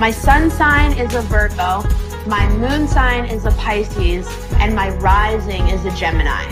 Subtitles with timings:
[0.00, 1.82] My sun sign is a Virgo,
[2.26, 6.44] my moon sign is a Pisces, and my rising is a Gemini.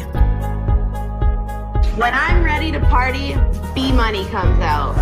[1.97, 3.35] When I'm ready to party,
[3.75, 4.95] B money comes out.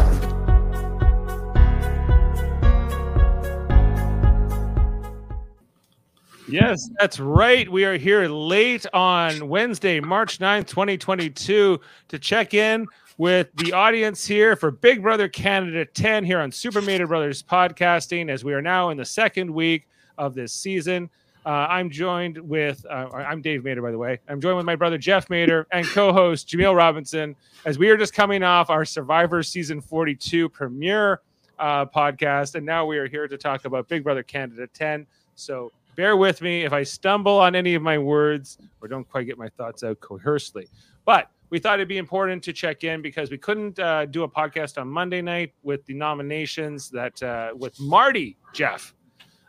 [6.49, 7.71] Yes, that's right.
[7.71, 11.79] We are here late on Wednesday, March 9th, 2022,
[12.09, 12.87] to check in
[13.21, 18.31] with the audience here for Big Brother Canada 10 here on Super Mader Brothers podcasting
[18.31, 19.87] as we are now in the second week
[20.17, 21.11] of this season.
[21.45, 24.21] Uh, I'm joined with, uh, I'm Dave Mader, by the way.
[24.27, 27.37] I'm joined with my brother Jeff Mader and co host Jameel Robinson
[27.67, 31.21] as we are just coming off our Survivor Season 42 premiere
[31.59, 32.55] uh, podcast.
[32.55, 35.07] And now we are here to talk about Big Brother Canada 10.
[35.35, 39.27] So bear with me if I stumble on any of my words or don't quite
[39.27, 40.69] get my thoughts out cohersely.
[41.05, 44.29] But we thought it'd be important to check in because we couldn't uh, do a
[44.29, 48.95] podcast on Monday night with the nominations that uh, with Marty Jeff,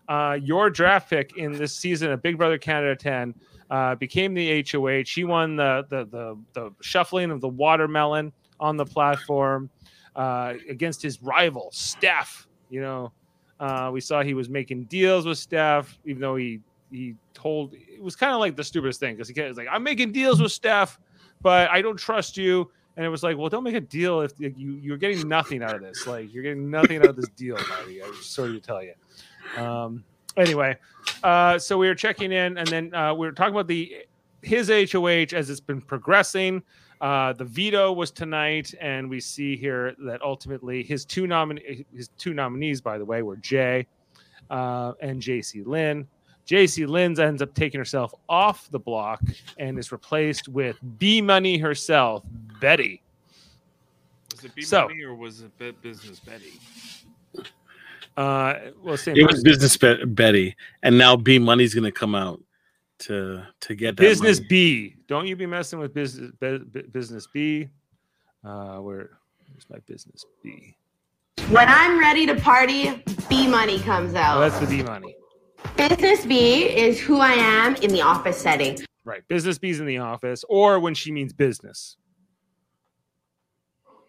[0.09, 3.35] uh, your draft pick in this season of Big Brother Canada 10
[3.69, 5.03] uh, became the HOH.
[5.05, 9.69] He won the, the the the shuffling of the watermelon on the platform
[10.15, 12.47] uh, against his rival Steph.
[12.69, 13.11] You know,
[13.59, 16.59] uh, we saw he was making deals with Steph, even though he
[16.91, 19.83] he told it was kind of like the stupidest thing because he was like, "I'm
[19.83, 20.99] making deals with Steph,
[21.41, 24.33] but I don't trust you." And it was like, "Well, don't make a deal if
[24.39, 26.05] you you're getting nothing out of this.
[26.07, 28.03] Like, you're getting nothing out of this deal, Marty.
[28.03, 28.93] I'm sorry to tell you."
[29.57, 30.03] Um,
[30.37, 30.77] anyway,
[31.23, 34.05] uh, so we were checking in, and then uh, we were talking about the
[34.41, 36.63] his HOH as it's been progressing.
[36.99, 42.09] Uh, the veto was tonight, and we see here that ultimately his two nomin- his
[42.17, 43.87] two nominees, by the way, were Jay
[44.51, 46.07] uh, and Jacey-Lynne.
[46.45, 49.21] Jacey-Lynne ends up taking herself off the block
[49.57, 52.23] and is replaced with B Money herself,
[52.59, 53.01] Betty.
[54.31, 56.53] Was it B So- Money or was it Be- Business Betty?
[58.17, 62.41] Uh, well, same It was business Be- Betty, and now B Money's gonna come out
[62.99, 64.47] to to get that business money.
[64.49, 64.95] B.
[65.07, 67.69] Don't you be messing with business bu- bu- business B.
[68.43, 69.11] Uh, where,
[69.51, 70.75] where's my business B?
[71.49, 74.39] When I'm ready to party, B money comes Oh, out.
[74.41, 75.15] that's the B money.
[75.77, 78.77] Business B is who I am in the office setting.
[79.03, 79.27] Right.
[79.27, 81.97] Business B's in the office, or when she means business.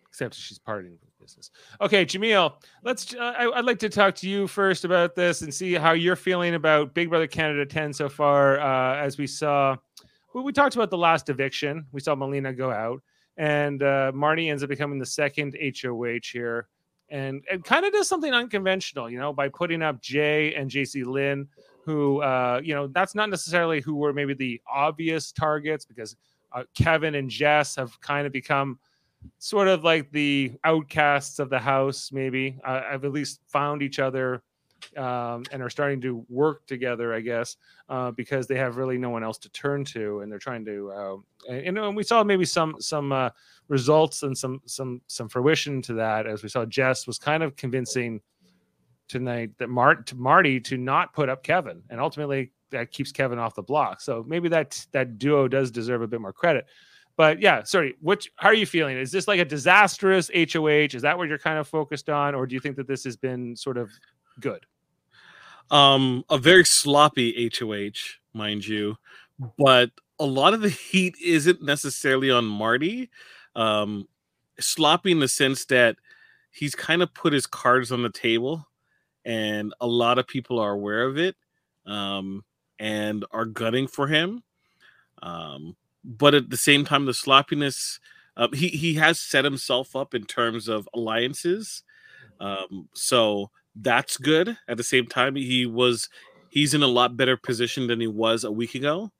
[0.09, 1.51] Except she's partying with business.
[1.81, 2.55] Okay, Jameel,
[2.85, 3.15] let's.
[3.15, 6.17] Uh, I, I'd like to talk to you first about this and see how you're
[6.17, 8.61] feeling about Big Brother Canada 10 so far.
[8.61, 9.77] Uh, as we saw,
[10.35, 11.87] well, we talked about the last eviction.
[11.93, 13.03] We saw Melina go out,
[13.39, 16.69] and uh, Marty ends up becoming the second HOH here,
[17.13, 21.47] and and kind of does something unconventional, you know, by putting up Jay and Jacey-Lynne
[21.85, 26.17] who uh, you know that's not necessarily who were maybe the obvious targets because
[26.53, 28.79] uh, Kevin and Jess have kind of become
[29.39, 32.11] sort of like the outcasts of the house.
[32.13, 34.43] Maybe uh, I've at least found each other
[34.97, 37.57] um, and are starting to work together, I guess,
[37.89, 40.91] uh, because they have really no one else to turn to, and they're trying to.
[40.91, 43.31] Uh, and, and we saw maybe some some uh,
[43.69, 47.57] results and some some some fruition to that as we saw Jess was kind of
[47.57, 48.21] convincing
[49.09, 53.39] tonight that Mart to Marty to not put up Kevin, and ultimately that keeps Kevin
[53.39, 54.01] off the block.
[54.01, 56.67] So maybe that that duo does deserve a bit more credit.
[57.17, 57.95] But yeah, sorry.
[58.01, 58.97] Which how are you feeling?
[58.97, 60.95] Is this like a disastrous HOH?
[60.95, 63.17] Is that what you're kind of focused on, or do you think that this has
[63.17, 63.91] been sort of
[64.41, 64.65] good?
[65.73, 68.99] Um a very sloppy HOH, mind you,
[69.59, 69.91] but
[70.21, 73.11] a lot of the heat isn't necessarily on Marty.
[73.57, 74.09] Um
[74.61, 75.97] sloppy in the sense that
[76.53, 78.69] he's kind of put his cards on the table
[79.25, 81.37] and a lot of people are aware of it
[81.87, 82.45] um
[82.79, 84.43] and are gunning for him.
[85.23, 88.01] Um but at the same time the sloppiness
[88.37, 91.83] uh, he he has set himself up in terms of alliances.
[92.41, 94.57] Um so that's good.
[94.69, 96.09] At the same time, he was
[96.51, 99.11] he's in a lot better position than he was a week ago.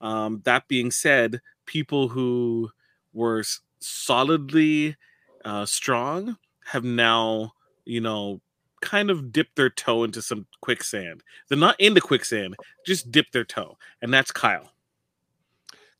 [0.00, 2.70] Um, that being said, people who
[3.12, 3.42] were
[3.80, 4.96] solidly
[5.44, 6.36] uh, strong
[6.66, 7.52] have now,
[7.84, 8.40] you know,
[8.82, 11.22] kind of dipped their toe into some quicksand.
[11.48, 12.54] They're not in the quicksand,
[12.86, 14.70] just dip their toe, and that's Kyle.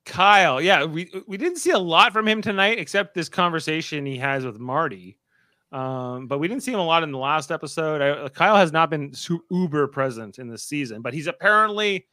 [0.04, 4.18] Kyle, yeah, we we didn't see a lot from him tonight, except this conversation he
[4.18, 5.16] has with Marty.
[5.74, 8.00] Um, but we didn't see him a lot in the last episode.
[8.00, 12.06] I, Kyle has not been su- uber present in this season, but he's apparently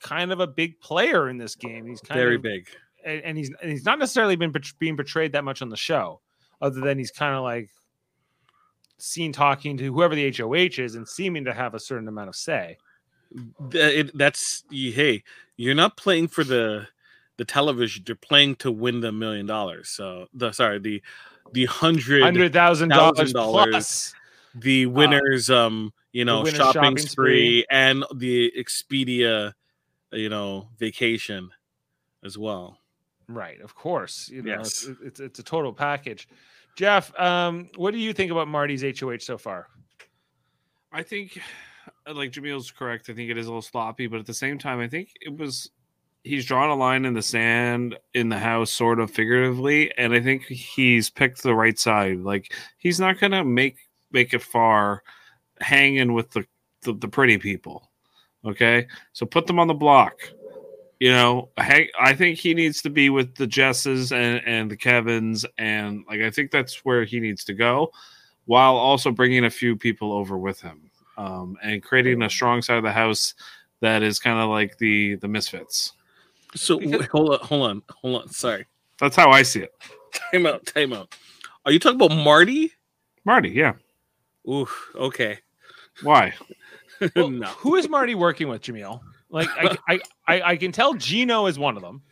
[0.00, 1.86] kind of a big player in this game.
[1.86, 2.68] He's kind Very of big.
[3.04, 5.76] and, and he's and he's not necessarily been bet- being portrayed that much on the
[5.76, 6.22] show,
[6.62, 7.68] other than he's kind of like
[8.96, 12.36] seen talking to whoever the HOH is and seeming to have a certain amount of
[12.36, 12.78] say.
[13.72, 15.22] It, that's hey,
[15.58, 16.88] you're not playing for the
[17.36, 18.04] the television.
[18.08, 19.90] You're playing to win the million dollars.
[19.90, 21.02] So the sorry the
[21.52, 24.14] the hundred Hundred thousand dollars plus.
[24.54, 27.66] the winners um you know, winter shopping, shopping spree, spree.
[27.70, 29.52] and the Expedia,
[30.12, 31.50] you know, vacation
[32.24, 32.78] as well.
[33.28, 34.28] Right, of course.
[34.28, 34.84] You know, Yes.
[34.88, 36.26] it's, it's it's a total package.
[36.76, 39.68] Jeff, um, what do you think about Marty's HOH so far?
[40.92, 41.40] I think,
[42.08, 43.08] uh, like Jamil's correct.
[43.08, 45.36] I think it is a little sloppy, but at the same time, I think it
[45.38, 45.70] was.
[46.22, 50.20] He's drawn a line in the sand in the house, sort of figuratively, and I
[50.20, 52.18] think he's picked the right side.
[52.18, 53.78] Like he's not gonna make
[54.12, 55.02] make it far,
[55.60, 56.44] hanging with the
[56.82, 57.90] the, the pretty people.
[58.44, 60.18] Okay, so put them on the block.
[60.98, 64.76] You know, hang, I think he needs to be with the Jesses and and the
[64.76, 67.90] Kevins, and like I think that's where he needs to go
[68.44, 72.78] while also bringing a few people over with him um, and creating a strong side
[72.78, 73.34] of the house
[73.80, 75.92] that is kind of like the the misfits.
[76.54, 78.28] So Because- wait, hold on, hold on, hold on.
[78.28, 78.66] Sorry,
[78.98, 79.72] That's how I see it.
[80.32, 81.14] time out, time out.
[81.64, 82.72] Are you talking about Marty?
[83.24, 83.74] Marty, yeah.
[84.48, 85.38] Ooh, okay.
[86.02, 86.34] Why?
[87.16, 87.46] Well, no.
[87.46, 89.00] Who is Marty working with, Jamil?
[89.30, 92.02] Like, I, I, I, I can tell Gino is one of them,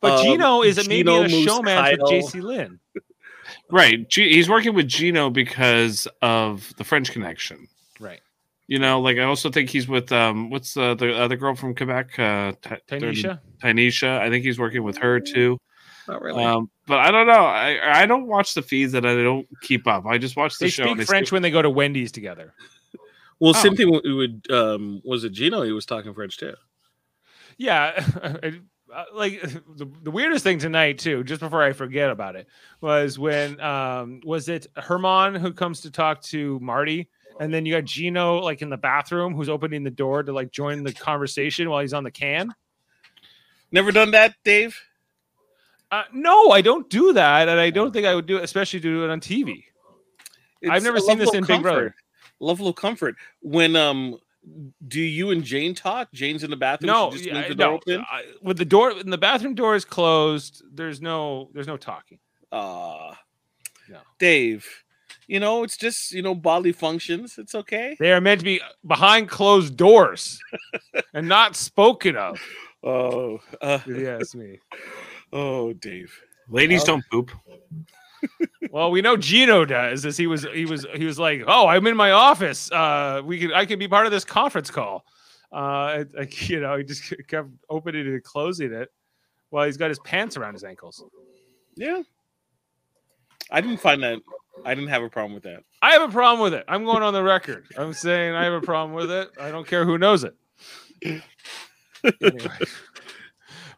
[0.00, 2.08] but Um, Gino is maybe Gino, in a Moose, showmance with Kyle.
[2.10, 2.80] Jacey-Lynne.
[3.70, 4.08] Right.
[4.08, 7.68] G- he's working with Gino because of the French connection.
[8.68, 8.74] Right.
[8.74, 11.74] You know, like I also think he's with um what's the the other girl from
[11.74, 14.18] Quebec, uh Ty- Tanisha.
[14.18, 15.58] I think he's working with her too.
[16.06, 16.44] Not really.
[16.44, 17.44] Um, but I don't know.
[17.44, 20.06] I I don't watch the feeds and I don't keep up.
[20.06, 20.84] I just watch the They show.
[20.84, 22.54] speak and I French see- when they go to Wendy's together.
[23.40, 23.52] well, oh.
[23.52, 25.62] same thing with, with um, was it Gino?
[25.62, 26.54] He was talking French too.
[27.56, 28.04] Yeah,
[28.94, 29.40] uh, like
[29.76, 31.24] the, the weirdest thing tonight too.
[31.24, 32.46] Just before I forget about it,
[32.80, 37.74] was when um was it Herman who comes to talk to Marty, and then you
[37.74, 41.70] got Gino like in the bathroom who's opening the door to like join the conversation
[41.70, 42.54] while he's on the can.
[43.70, 44.80] Never done that, Dave.
[45.90, 48.80] Uh, no, I don't do that, and I don't think I would do it, especially
[48.80, 49.64] to do it on TV.
[50.68, 51.90] I've never seen this in of Big Brother.
[51.90, 51.94] comfort.
[52.40, 53.16] Level of comfort.
[53.40, 54.18] When um,
[54.86, 56.12] do you and Jane talk?
[56.12, 56.88] Jane's in the bathroom.
[56.88, 57.54] No, she just yeah, the no.
[57.54, 58.04] door open.
[58.10, 62.18] I, with the door, when the bathroom door is closed, there's no, there's no talking.
[62.50, 63.14] Uh
[63.88, 63.98] No.
[64.18, 64.66] Dave.
[65.28, 67.36] You know, it's just you know bodily functions.
[67.38, 67.96] It's okay.
[68.00, 70.40] They are meant to be behind closed doors
[71.14, 72.40] and not spoken of.
[72.82, 74.58] Oh, uh, you me.
[75.32, 76.18] oh, Dave.
[76.48, 77.30] Ladies don't poop.
[78.72, 81.86] Well, we know Gino does, as he was he was he was like, "Oh, I'm
[81.86, 82.70] in my office.
[82.70, 85.04] Uh, we could I could be part of this conference call."
[85.52, 88.90] Uh, like you know, he just kept opening it and closing it
[89.50, 91.02] while he's got his pants around his ankles.
[91.76, 92.02] Yeah.
[93.50, 94.20] I didn't find that.
[94.64, 95.62] I didn't have a problem with that.
[95.82, 96.64] I have a problem with it.
[96.68, 97.66] I'm going on the record.
[97.76, 99.30] I'm saying I have a problem with it.
[99.40, 100.34] I don't care who knows it.
[102.22, 102.48] Anyway.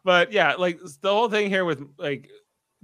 [0.03, 2.29] But yeah, like the whole thing here with like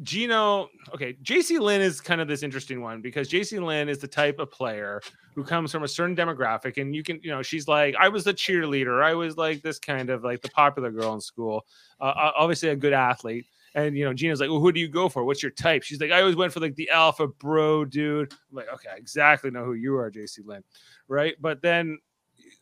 [0.04, 4.51] Gino, okay, Jacey-Lynne is kind of this interesting one because Jacey-Lynne is the type of
[4.51, 5.01] player
[5.34, 8.24] who comes from a certain demographic, and you can, you know, she's like, I was
[8.24, 11.66] the cheerleader, I was like this kind of like the popular girl in school,
[12.00, 13.48] uh, uh, obviously a good athlete.
[13.75, 15.24] And you know, Gina's like, well, who do you go for?
[15.24, 15.84] What's your type?
[15.84, 18.31] She's like, I always went for like the alpha bro dude.
[18.31, 20.64] I'm like, okay, I exactly know who you are, Jacey-Lynne,
[21.08, 21.36] right?
[21.40, 22.00] But then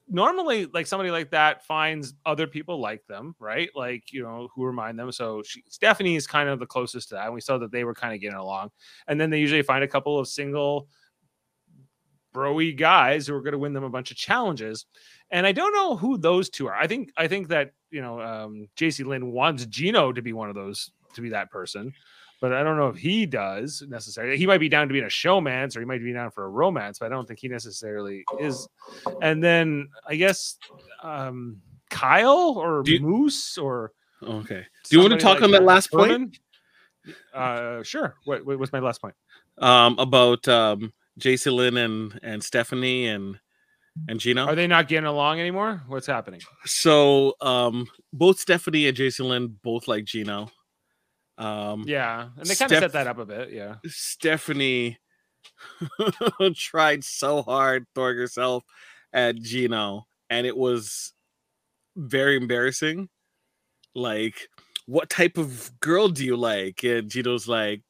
[0.08, 4.64] normally like somebody like that finds other people like them right like you know who
[4.64, 7.58] remind them so she, stephanie is kind of the closest to that and we saw
[7.58, 8.70] that they were kind of getting along
[9.08, 10.88] and then they usually find a couple of single
[12.34, 14.86] broy guys who are going to win them a bunch of challenges
[15.32, 18.22] and i don't know who those two are i think i think that you know
[18.22, 21.94] um jc lynn wants gino to be one of those to be that person
[22.42, 24.38] but I don't know if he does necessarily.
[24.38, 26.50] He might be down to being a showmance, or he might be down for a
[26.50, 28.68] romance, but I don't think he necessarily is.
[29.22, 30.58] And then I guess
[31.02, 33.94] um, Kyle or you- Moose or
[34.24, 34.66] Okay.
[34.90, 36.38] Do you want to talk like on that last point?
[37.34, 38.16] Uh, sure.
[38.26, 39.14] What, what was my last point?
[39.60, 43.40] Um, about um, Jacey-Lynne and and Stephanie and
[44.10, 44.46] and Gino.
[44.46, 45.84] Are they not getting along anymore?
[45.88, 46.42] What's happening?
[46.66, 50.50] so um, both Stephanie and Jacey-Lynne both like Gino.
[51.38, 53.52] Um, Yeah, and they kind of Steph- set that up a bit.
[53.52, 53.76] Yeah.
[53.88, 54.98] Stephanie
[56.56, 58.64] tried so hard throwing herself
[59.14, 61.14] at Gino, and it was
[61.96, 63.10] very embarrassing.
[63.94, 64.48] Like,
[64.86, 66.84] what type of girl do you like?
[66.84, 67.82] And Gino's like,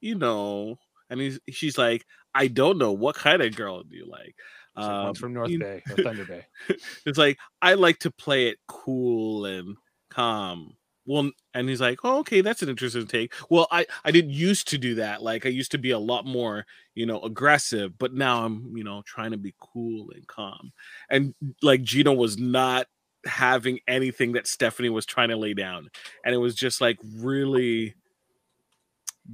[0.00, 0.76] you know,
[1.10, 2.92] and he's, she's like, I don't know.
[2.92, 4.34] What kind of girl do you like?
[4.76, 6.44] One's Um, from North you- Bay or Thunder Bay.
[7.06, 9.76] it's like I like to play it cool and
[10.10, 10.74] calm.
[11.06, 14.68] Well, and he's like, "Oh, okay, that's an interesting take." Well, I I didn't used
[14.68, 15.22] to do that.
[15.22, 18.84] Like I used to be a lot more, you know, aggressive, but now I'm, you
[18.84, 20.72] know, trying to be cool and calm.
[21.10, 22.86] And like Gino was not
[23.26, 25.90] having anything that Stephanie was trying to lay down,
[26.24, 27.94] and it was just like really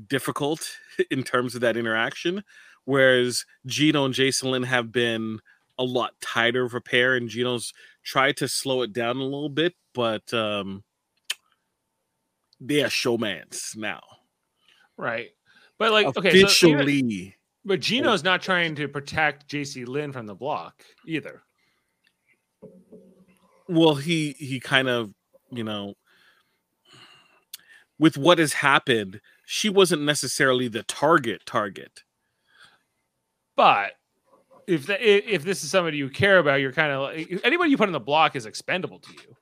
[0.09, 0.77] difficult
[1.11, 2.43] in terms of that interaction.
[2.85, 5.39] Whereas Gino and Jacey-Lynne have been
[5.79, 7.73] a lot tighter of a pair, and Gino's
[8.05, 10.83] tried to slow it down a little bit, but um,
[12.61, 14.01] they are showmances now.
[14.97, 15.31] Right.
[15.79, 20.35] But like okay, so even- Officially, but Gino's not trying to protect Jacey-Lynne from the
[20.35, 21.43] block either.
[23.69, 25.13] well, he he kind of
[25.51, 25.95] you know
[27.99, 32.03] with what has happened, she wasn't necessarily the target target.
[33.57, 33.93] But
[34.67, 37.77] if the, if this is somebody you care about, you're kind of like anybody you
[37.77, 39.37] put on the block is expendable to you.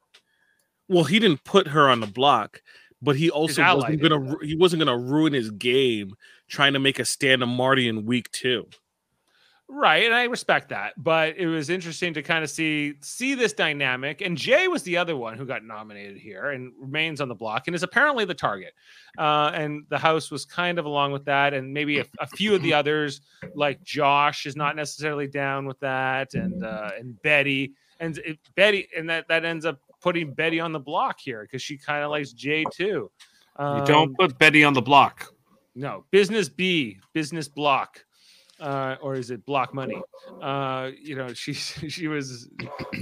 [0.89, 2.63] Well, he didn't put her on the block,
[3.01, 6.15] but he also wasn't gonna he wasn't gonna ruin his game
[6.49, 8.67] trying to make a stand on Marty in week two.
[9.71, 13.53] Right, and I respect that, but it was interesting to kind of see see this
[13.53, 14.23] dynamic.
[14.23, 17.67] And Jay was the other one who got nominated here and remains on the block
[17.67, 18.73] and is apparently the target.
[19.19, 22.55] Uh, and the house was kind of along with that, and maybe a, a few
[22.55, 23.21] of the others,
[23.55, 28.89] like Josh, is not necessarily down with that, and uh, and Betty and it, Betty,
[28.97, 32.11] and that that ends up putting Betty on the block here because she kind of
[32.11, 33.11] likes Jay too.
[33.59, 35.27] You Um, don't put Betty on the block.
[35.75, 38.05] no, business B, business block,
[38.61, 40.01] uh, or is it block money?
[40.41, 41.53] Uh, you know, she
[41.97, 42.49] she was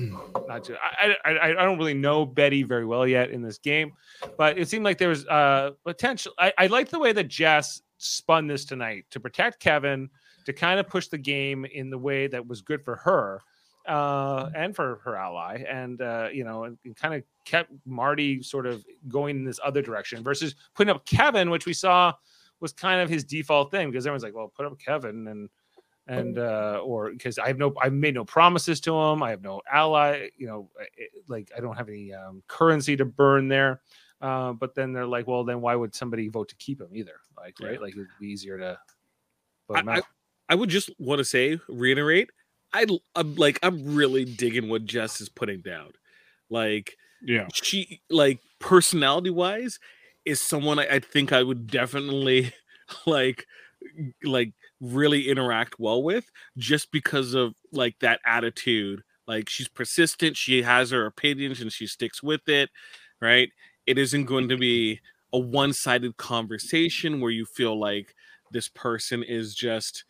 [0.49, 0.65] not.
[0.65, 3.93] Too, I, I I don't really know Betty very well yet in this game,
[4.39, 6.33] but it seemed like there was uh potential.
[6.39, 10.09] I, I like the way that Jess spun this tonight to protect Kevin,
[10.45, 13.43] to kind of push the game in the way that was good for her.
[13.87, 18.43] Uh, and for her ally, and uh, you know, and, and kind of kept Marty
[18.43, 22.13] sort of going in this other direction versus putting up Kevin, which we saw
[22.61, 25.49] was kind of his default thing because everyone's like, well, put up Kevin and
[26.09, 29.23] and uh or because I have no I made no promises to him.
[29.23, 32.97] I have no ally, you know, I- I- like I don't have any um, currency
[32.97, 33.81] to burn there.
[34.21, 37.21] Uh, but then they're like, well, then why would somebody vote to keep him either?
[37.37, 37.75] Like, right?
[37.75, 37.79] Yeah.
[37.81, 38.79] Like it'd be easier to
[39.69, 40.05] vote I- out.
[40.49, 42.31] I would just want to say, reiterate,
[42.77, 45.93] I I'm like I'm really digging what Jess is putting down.
[46.51, 47.49] Like Yeah.
[47.53, 49.79] she like personality wise
[50.25, 52.53] is someone I, I think I would definitely
[53.07, 53.47] like
[54.25, 60.63] like really interact well with just because of like that attitude like she's persistent she
[60.63, 62.71] has her opinions and she sticks with it
[63.21, 63.51] right
[63.87, 65.01] it isn't going to be
[65.33, 68.15] a one-sided conversation where you feel like
[68.51, 70.05] this person is just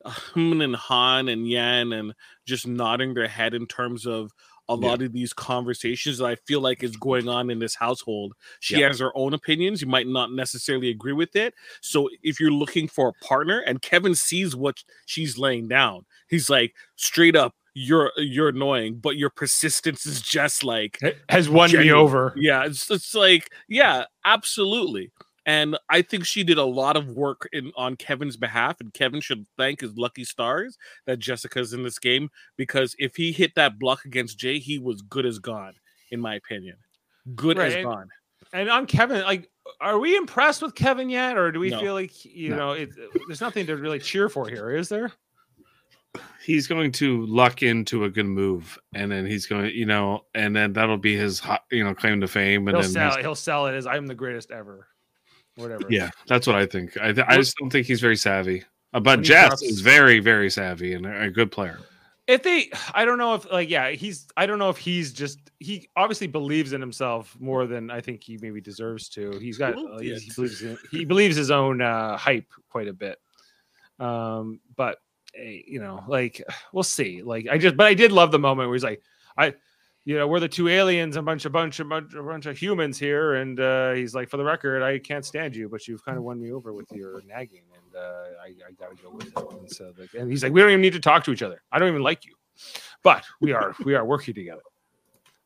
[0.06, 2.14] hum and han and yan and
[2.46, 4.32] just nodding their head in terms of
[4.70, 4.88] a Yeah.
[4.90, 8.34] lot of these conversations that I feel like is going on in this household.
[8.60, 8.88] She Yeah.
[8.88, 9.80] has her own opinions.
[9.80, 11.54] You might not necessarily agree with it.
[11.80, 16.50] So if you're looking for a partner and Kevin sees what she's laying down, he's
[16.50, 20.98] like straight up, you're you're annoying, but your persistence is just like
[21.30, 22.34] Has won me over.
[22.36, 25.12] yeah, it's, it's like, yeah, absolutely.
[25.48, 29.22] And I think she did a lot of work in on Kevin's behalf, and Kevin
[29.22, 30.76] should thank his lucky stars
[31.06, 32.28] that Jessica's in this game
[32.58, 35.72] because if he hit that block against Jay, he was good as gone,
[36.10, 36.76] in my opinion.
[37.34, 38.08] Good Right, as and- gone.
[38.52, 39.50] And on Kevin, like,
[39.80, 41.80] are we impressed with Kevin yet, or do we No.
[41.80, 42.56] feel like you No.
[42.56, 42.90] know it,
[43.26, 44.70] there's nothing to really cheer for here?
[44.76, 45.12] Is there?
[46.44, 50.54] He's going to luck into a good move, and then he's going, you know, and
[50.54, 52.68] then that'll be his, hot- you know, claim to fame.
[52.68, 53.14] And He'll then sell.
[53.16, 53.20] it.
[53.20, 54.86] He'll sell it as I'm the greatest ever.
[55.58, 55.82] Whatever.
[55.90, 56.96] yeah, that's what I think.
[56.96, 58.64] I, th- I just don't think he's very savvy.
[58.94, 61.78] Uh, but he Jess drops- is very, very savvy and a a good player.
[62.26, 65.38] if they i don't know if like yeah he's i don't know if he's just
[65.60, 69.74] he obviously believes in himself more than i think he maybe deserves to he's got
[69.74, 73.18] Little uh, he, he believes in, he believes his own uh hype quite a bit
[73.98, 74.98] um but
[75.34, 78.68] eh, you know like we'll see like i just but i did love the moment
[78.68, 79.02] where he's like
[79.38, 79.54] i
[80.08, 82.56] you know we're the two aliens a bunch a bunch a bunch a bunch of
[82.56, 86.02] humans here and uh he's like for the record i can't stand you but you've
[86.02, 89.26] kind of won me over with your nagging and uh i, I gotta go with
[89.26, 89.34] it.
[89.36, 91.60] And so and he's like we don't even need to talk to each other.
[91.70, 92.34] I don't even like you
[93.02, 94.62] but we are we are working together.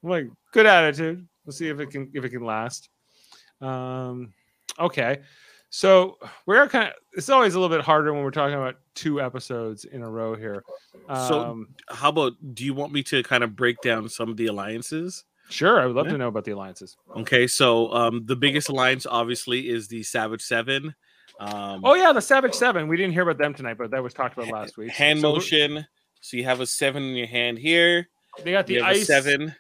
[0.05, 1.27] I'm like good attitude.
[1.45, 2.89] We'll see if it can if it can last.
[3.61, 4.33] Um
[4.79, 5.23] okay
[5.75, 9.21] so we're kind of it's always a little bit harder when we're talking about two
[9.23, 10.63] episodes in a row here
[11.29, 14.37] So- um How about do you want me to kind of break down some of
[14.37, 15.25] the alliances?
[15.49, 16.13] sure i would love Yeah.
[16.13, 20.43] to know about the alliances Okay, so um the biggest alliance obviously is the Savage
[20.43, 20.95] Seven.
[21.41, 22.89] Um Oh yeah, the Savage Seven.
[22.89, 24.91] We didn't hear about them tonight, but that was talked about last week.
[24.93, 25.87] hand So motion.
[26.21, 28.09] So you have a seven in your hand here.
[28.45, 29.55] They got the you have a ice, seven,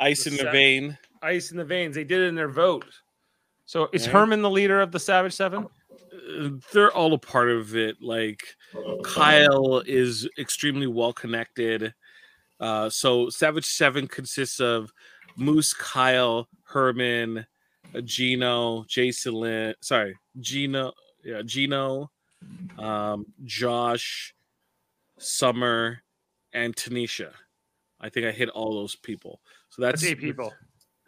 [0.00, 0.98] ice the in the vein.
[1.22, 1.94] ice in the veins.
[1.94, 2.86] They did it in their vote.
[3.66, 4.12] So is Right.
[4.12, 5.66] Herman the leader of the Savage Seven?
[5.92, 7.96] Uh, They're all a part of it.
[8.00, 8.42] Like
[9.04, 11.92] Kyle is extremely well connected.
[12.58, 14.92] Uh, so Savage Seven consists of
[15.36, 17.44] Moose, Kyle, Herman,
[17.94, 19.74] uh, Gino, Jason, Lynn.
[19.82, 20.92] sorry, Gino,
[21.24, 22.10] yeah, Gino,
[22.78, 24.34] um, Josh,
[25.18, 26.02] Summer,
[26.52, 27.32] and Tanisha.
[28.00, 29.40] I think I hit all those people.
[29.70, 30.52] So that's, That's eight people,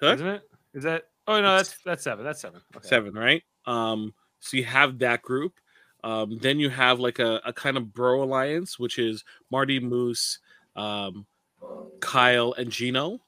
[0.00, 0.14] Huh?
[0.14, 0.42] isn't it?
[0.74, 1.04] Is that?
[1.28, 2.25] Oh no, that's that's seven.
[2.25, 2.61] That's seven.
[2.75, 2.88] Okay.
[2.88, 3.42] seven, right?
[3.66, 5.61] Um, so you have that group.
[6.02, 10.38] Um, then you have like a, a kind of bro alliance, which is Marty Moose,
[10.75, 11.26] um,
[12.00, 13.18] Kyle, and Gino.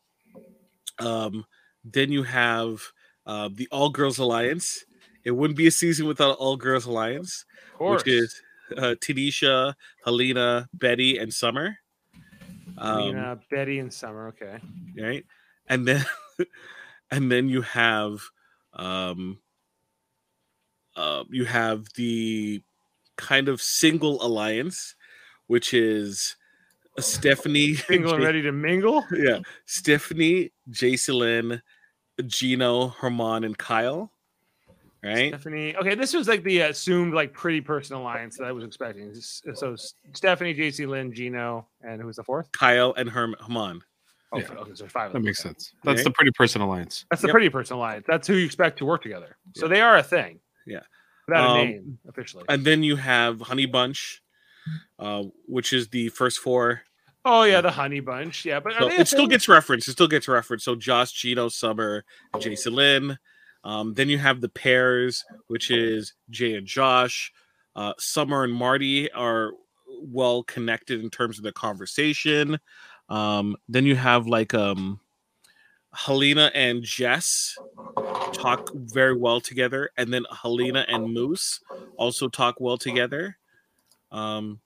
[0.99, 1.45] Um,
[1.85, 2.81] then you have
[3.27, 4.83] uh, the All Girls Alliance.
[5.25, 8.03] It wouldn't be a season without All Girls Alliance, Of course.
[8.05, 8.43] which is
[8.79, 11.77] uh, Tanisha, Helena, Betty, and Summer.
[12.79, 14.29] Um, Lena, Betty, and Summer.
[14.29, 14.59] Okay.
[14.97, 15.25] right
[15.69, 16.05] and then
[17.11, 18.21] and then you have
[18.75, 19.39] um
[20.97, 22.63] uh, you have the
[23.17, 24.95] kind of single alliance
[25.47, 26.37] which is
[26.99, 29.05] stephanie Single and Ja- ready to mingle.
[29.17, 31.61] yeah stephanie jacelyn
[32.27, 34.13] gino herman and kyle
[35.03, 35.75] right Stephanie.
[35.77, 39.15] Okay, this was like the assumed like pretty person alliance that I was expecting.
[39.15, 39.75] So
[40.13, 42.53] Stephanie, JC, Lynn, Gino, and who's the fourth?
[42.53, 43.81] kyle and Herm- herman
[44.33, 44.45] Oh, Yeah.
[44.45, 45.13] f- okay, so five.
[45.13, 45.49] That makes Okay.
[45.51, 45.73] sense.
[45.85, 46.05] That's Right?
[46.05, 47.05] the pretty person alliance.
[47.11, 47.33] That's the Yep.
[47.33, 48.05] pretty person alliance.
[48.07, 49.37] That's who you expect to work together.
[49.57, 50.41] So they are a thing.
[50.67, 50.81] Yeah.
[51.27, 52.45] Without a Um, name officially.
[52.49, 54.23] and then you have honey bunch
[54.99, 56.83] uh, which is the first four
[57.25, 58.45] oh yeah, the Honey Bunch.
[58.45, 59.89] Yeah, but So it still gets referenced.
[59.89, 60.65] It still gets referenced.
[60.67, 62.05] So Josh, Gino, Summer,
[62.39, 63.19] Jacey-Lynne.
[63.65, 67.33] Um, then you have the pairs, which is Jay and Josh.
[67.75, 69.53] Uh, Summer and Marty are
[70.03, 72.59] well connected in terms of the conversation.
[73.11, 75.01] Um, then you have like um,
[75.93, 77.57] Helena and Jess
[78.33, 81.61] talk very well together, and then Helena and Moose
[81.97, 83.37] also talk well together.
[84.13, 84.61] Um,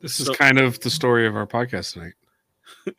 [0.00, 2.14] This is So- kind of the story of our podcast tonight.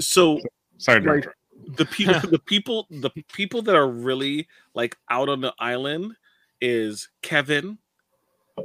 [0.00, 0.40] so
[0.78, 1.28] Sorry, Like-
[1.76, 6.14] the people the people the people that are really like out on the island
[6.60, 7.78] is Kevin,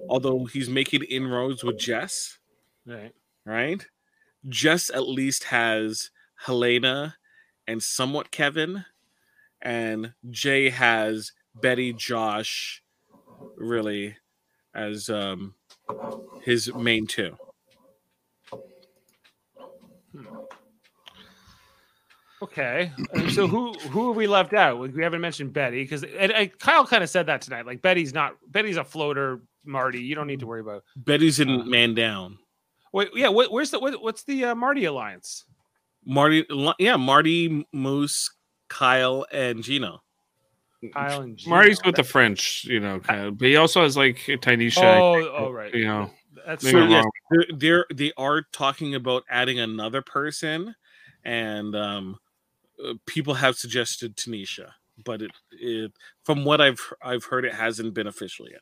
[0.10, 2.38] although he's making inroads with Jess,
[2.86, 3.12] Right.
[3.46, 3.86] right?
[4.48, 7.16] Jess at least has Helena
[7.68, 8.86] and somewhat Kevin,
[9.62, 12.84] and Jay has Betty, Josh,
[13.56, 14.18] really
[14.76, 15.54] as um
[16.42, 17.38] his main two.
[22.42, 22.92] Okay.
[23.30, 24.78] So who who have we left out?
[24.78, 26.04] We haven't mentioned Betty because
[26.60, 27.66] Kyle kind of said that tonight.
[27.66, 29.42] Like Betty's not Betty's a floater.
[29.66, 30.84] Marty, you don't need to worry about.
[30.98, 32.38] Betty's in Uh, Man Down.
[32.94, 33.28] Wait, yeah.
[33.28, 35.44] What, where's the what, what's the uh, Marty alliance?
[36.06, 36.46] Marty,
[36.80, 38.32] yeah, Marty, Moose,
[38.70, 40.02] Kyle, and Gino.
[40.94, 41.50] Kyle and Gino.
[41.56, 44.84] Marty's with the French, you know, kind of, but he also has like Tanisha.
[44.84, 45.74] Oh, oh, right.
[45.74, 46.12] You know,
[46.46, 47.12] That's maybe So yes, wrong.
[47.32, 50.76] they're, they're they are talking about adding another person,
[51.24, 52.18] and um,
[52.86, 54.72] uh, people have suggested Tanisha,
[55.06, 55.94] but it, it
[56.26, 58.62] from what I've I've heard, it hasn't been official yet.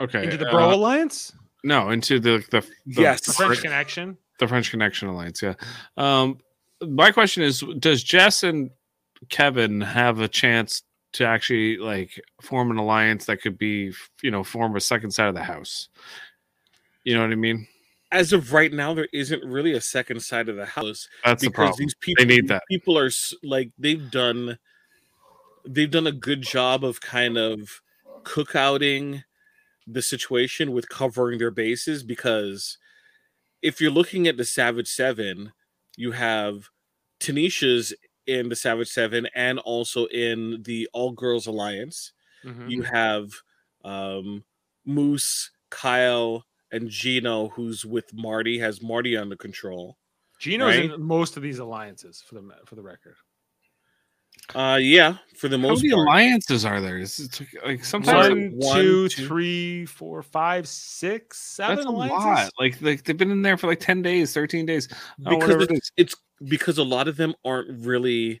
[0.00, 0.24] okay.
[0.24, 1.32] into the uh, Bro alliance,
[1.64, 3.20] no, into the the, the Yes.
[3.22, 4.16] the French connection.
[4.38, 5.42] the French Connection Alliance.
[5.42, 5.54] Yeah.
[5.96, 6.38] Um,
[6.80, 8.70] my question is: Does Jess and
[9.28, 14.42] Kevin have a chance to actually like form an alliance that could be, you know,
[14.42, 15.88] form a second side of the house?
[17.04, 17.66] You know what I mean?
[18.10, 21.48] As of right now, there isn't really a second side of the house That's the
[21.48, 21.78] because problem.
[21.78, 22.62] these people need that.
[22.68, 24.58] people are s- like they've done
[25.64, 27.80] they've done a good job of kind of
[28.24, 29.22] cookouting
[29.86, 32.78] the situation with covering their bases because
[33.62, 35.52] if you're looking at the Savage Seven,
[35.96, 36.68] you have
[37.20, 37.94] Tanisha's
[38.26, 42.12] in the Savage Seven and also in the All Girls Alliance.
[42.44, 42.70] Mhm.
[42.70, 43.30] You have
[43.84, 44.44] um,
[44.84, 49.98] Moose, Kyle, and Gino, who's with Marty, has Marty under control.
[50.38, 50.90] Gino's right?
[50.90, 53.16] in most of these alliances for the for the record.
[54.54, 55.68] Uh, yeah, for the most.
[55.68, 56.08] How most many part.
[56.08, 56.98] alliances are there?
[56.98, 59.26] Is it like sometimes One, One, one, two, two.
[59.26, 62.24] three, four, five, six, seven that's a alliances.
[62.24, 62.50] lot.
[62.58, 64.88] Like, like they've been in there for like ten days, thirteen days.
[64.92, 68.40] Oh, because whatever it it's, because a lot of them aren't really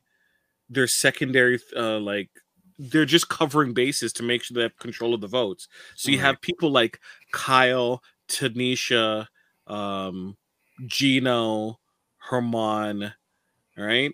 [0.70, 2.30] they're secondary uh like
[2.78, 6.16] they're just covering bases to make sure they have control of the votes so you
[6.18, 6.26] Right.
[6.26, 6.98] have people like
[7.32, 9.26] kyle tanisha
[9.66, 10.36] um
[10.86, 11.78] gino
[12.16, 13.12] herman
[13.76, 14.12] right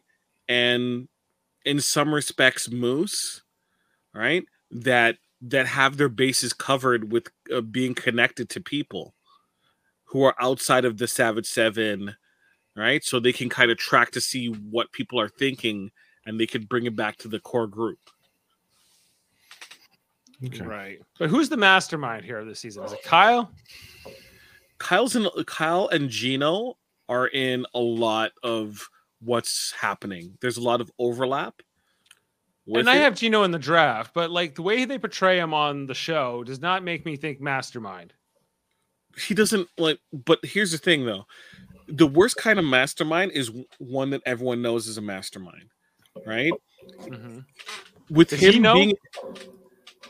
[0.48, 1.08] and
[1.68, 3.42] in some respects moose
[4.14, 9.14] right that that have their bases covered with uh, being connected to people
[10.04, 12.16] who are outside of the savage seven
[12.78, 13.04] right?
[13.04, 15.90] So they can kind of track to see what people are thinking
[16.24, 17.98] and they could bring it back to the core group.
[20.44, 20.64] Okay.
[20.64, 21.00] Right.
[21.18, 22.84] But who's the mastermind here this season?
[22.84, 23.50] Is it Kyle?
[24.78, 26.78] Kyle's in Kyle and Gino
[27.08, 28.88] are in a lot of
[29.20, 30.36] what's happening.
[30.40, 31.60] There's a lot of overlap.
[32.72, 33.00] and I it.
[33.00, 36.44] have Gino in the draft, but like the way they portray him on the show
[36.44, 38.12] does not make me think mastermind.
[39.26, 39.98] he doesn't like.
[40.12, 41.24] But here's the thing, though:
[41.88, 45.70] the worst kind of mastermind is one that everyone knows is a mastermind,
[46.26, 46.52] right?
[47.00, 47.44] Mhm.
[48.10, 48.74] With Does him he know?
[48.74, 48.94] being,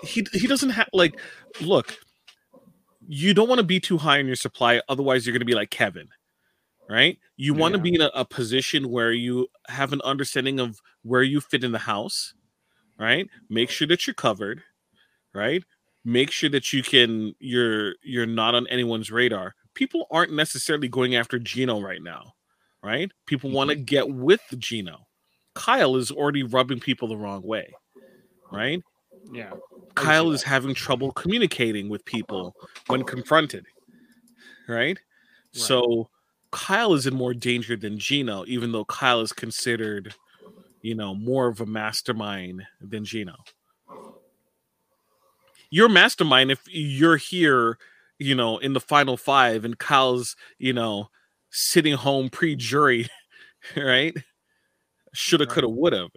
[0.04, 1.18] he he doesn't have like.
[1.60, 1.96] Look,
[3.08, 5.54] you don't want to be too high on your supply, otherwise you're going to be
[5.54, 6.08] like Kevin,
[6.88, 7.18] right?
[7.36, 7.82] You want to Yeah.
[7.82, 11.72] be in a, a position where you have an understanding of where you fit in
[11.72, 12.34] the house,
[12.98, 13.28] right?
[13.48, 14.62] Make sure that you're covered,
[15.34, 15.62] right?
[16.04, 19.54] Make sure that you can you're you're not on anyone's radar.
[19.74, 22.34] People aren't necessarily going after Gino right now,
[22.82, 23.10] right?
[23.26, 25.06] People want to get with Gino.
[25.54, 27.72] Kyle is already rubbing people the wrong way,
[28.50, 28.80] right?
[29.32, 29.52] Yeah.
[29.94, 32.54] Kyle is having trouble communicating with people
[32.86, 33.66] when confronted.
[34.68, 34.98] Right?
[35.52, 36.08] So
[36.50, 40.14] Kyle is in more danger than Gino, even though Kyle is considered,
[40.80, 43.34] you know, more of a mastermind than Gino.
[45.70, 47.78] You're mastermind if you're here,
[48.18, 51.10] you know, in the final five and Kyle's, you know,
[51.50, 53.08] sitting home pre jury,
[53.76, 54.16] right?
[55.12, 56.08] Shoulda, coulda, woulda.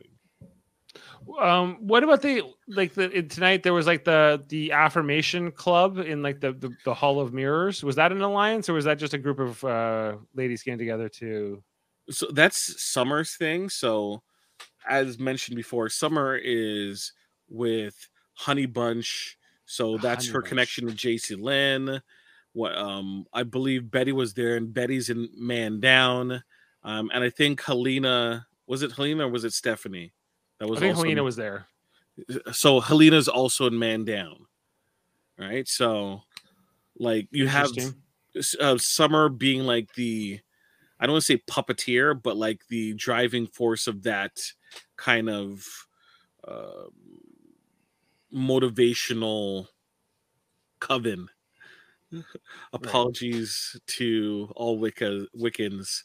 [1.40, 3.64] Um, what about the like the in- tonight?
[3.64, 7.84] There was like the the affirmation club in like the, the the Hall of Mirrors.
[7.84, 11.10] Was that an alliance or was that just a group of uh ladies getting together
[11.10, 11.64] to?
[12.10, 13.70] so that's Summer's thing.
[13.70, 14.24] So,
[14.88, 17.14] as mentioned before, Summer is
[17.50, 19.38] with Honey Bunch.
[19.66, 20.50] So that's Honey her Bunch.
[20.50, 22.02] connection with Jacey-Lynne.
[22.54, 26.44] What um I believe Betty was there, and Betty's in Man Down.
[26.84, 30.14] Um, and I think Helena was it Helena or was it Stephanie?
[30.62, 31.66] That I was think also Helena was there.
[32.52, 34.46] so Helena's also in Man Down.
[35.40, 35.68] Right?
[35.68, 36.22] So
[37.00, 37.72] like you have
[38.60, 40.40] uh, Summer being like the
[41.00, 44.40] I don't want to say puppeteer, but like the driving force of that
[44.98, 45.66] kind of
[46.48, 46.90] uh,
[48.32, 49.66] motivational
[50.80, 51.28] coven.
[52.74, 56.04] Apologies to all Wicca Wiccans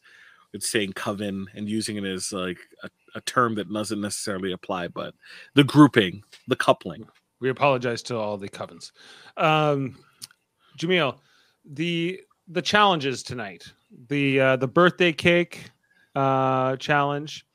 [0.54, 4.88] with saying coven and using it as like a, a term that doesn't necessarily apply,
[4.88, 5.14] but
[5.54, 7.08] the grouping, the coupling.
[7.40, 8.92] We apologize to all the covens.
[9.36, 9.96] Um,
[10.78, 11.18] Jamil,
[11.64, 13.64] the the challenges tonight,
[14.08, 15.70] the uh, the birthday cake
[16.14, 17.46] uh, challenge.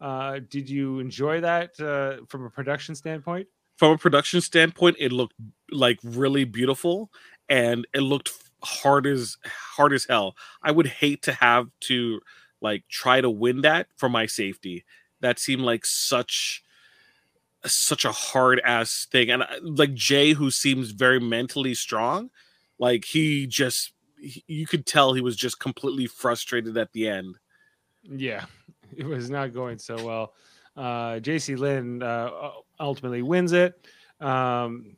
[0.00, 3.48] Uh, did you enjoy that uh, from a production standpoint?
[3.76, 5.34] from a production standpoint, it looked
[5.70, 7.10] like really beautiful
[7.48, 8.30] and it looked
[8.62, 10.36] hard as hard as hell.
[10.62, 12.20] I would hate to have to
[12.60, 14.84] like try to win that for my safety.
[15.24, 16.62] That seemed like such
[17.64, 19.30] such a hard ass thing.
[19.30, 22.28] And like Jay, who seems very mentally strong,
[22.78, 27.38] like he just he- you could tell he was just completely frustrated at the end.
[28.02, 28.44] Yeah,
[28.96, 30.34] it was not going so well.
[30.76, 33.86] Uh, Jacey-Lynne uh, ultimately wins it.
[34.20, 34.96] Um,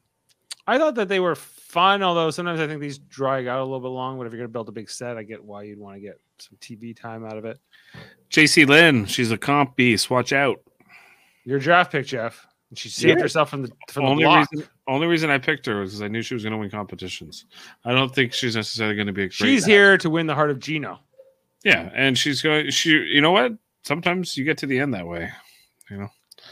[0.67, 3.81] I thought that they were fun, although sometimes I think these drag out a little
[3.81, 4.19] bit long.
[4.19, 6.01] But if you're going to build a big set, I get why you'd want to
[6.01, 7.59] get some TV time out of it.
[8.31, 10.11] Jacey-Lynne, she's a comp beast.
[10.11, 10.61] Watch out.
[11.45, 12.47] Your draft pick, Jeff.
[12.71, 13.23] And she saved Yeah.
[13.23, 14.49] herself from the from the only block.
[14.51, 16.69] reason, only reason I picked her was because I knew she was going to win
[16.69, 17.45] competitions.
[17.85, 19.35] I don't think she's necessarily going to be a great.
[19.35, 20.99] She's here to win the heart of Gino.
[21.63, 22.71] Yeah, and she's going.
[22.71, 23.53] She, you know what?
[23.85, 25.31] Sometimes you get to the end that way.
[25.89, 26.09] You know.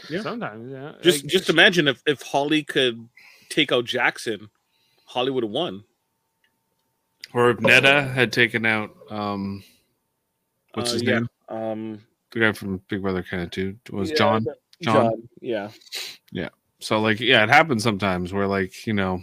[0.09, 0.21] Yeah.
[0.21, 0.93] Sometimes, yeah.
[1.01, 3.05] Just Like, just imagine if if Holly could
[3.49, 4.49] take out Jackson,
[5.05, 5.83] Holly would have won.
[7.33, 9.63] Or if Netta had taken out um,
[10.73, 11.13] what's Uh, his yeah.
[11.19, 11.29] name?
[11.49, 14.43] Um, The guy from Big Brother kind of too was yeah, John.
[14.45, 15.29] that- John.
[15.41, 15.71] Yeah.
[16.31, 16.49] Yeah.
[16.79, 19.21] So like, yeah, it happens sometimes where like you know,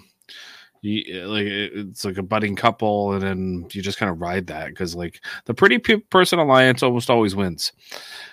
[0.81, 4.69] you, like it's like a budding couple, and then you just kind of ride that
[4.69, 7.73] because like the pretty pe- person alliance almost always wins.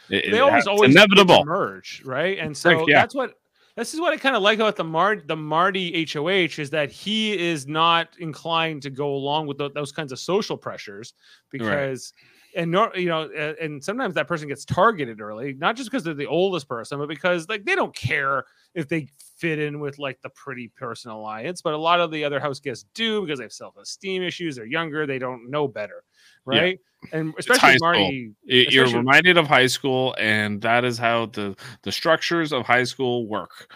[0.10, 1.46] It- they it- always it's always inevitable.
[1.46, 2.40] merge, right?
[2.40, 3.02] And so Correct, yeah.
[3.02, 3.34] that's what
[3.80, 6.92] this is what I kind of like about the Mar the Marty HOH is that
[6.92, 11.14] he is not inclined to go along with tho- those kinds of social pressures
[11.50, 12.14] because
[12.56, 16.04] and nor, you know and, and sometimes that person gets targeted early not just because
[16.04, 18.44] they're the oldest person but because like they don't care
[18.76, 22.24] if they fit in with like the pretty person alliance but a lot of the
[22.24, 26.04] other house guests do because they have self-esteem issues they're younger they don't know better
[26.52, 26.60] Yeah.
[26.60, 26.80] right
[27.14, 27.88] and especially school.
[27.94, 32.66] Marty It- you're reminded of high school, and that is how the the structures of
[32.66, 33.74] high school work.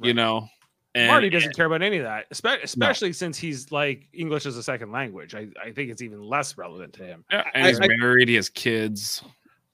[0.00, 0.48] You know,
[0.94, 4.56] and Marty doesn't care about any of that, espe- especially since he's like English as
[4.56, 5.34] a second language.
[5.34, 7.24] I, I think it's even less relevant to him.
[7.30, 8.28] Yeah, and I- he's I- married.
[8.28, 9.22] He has kids.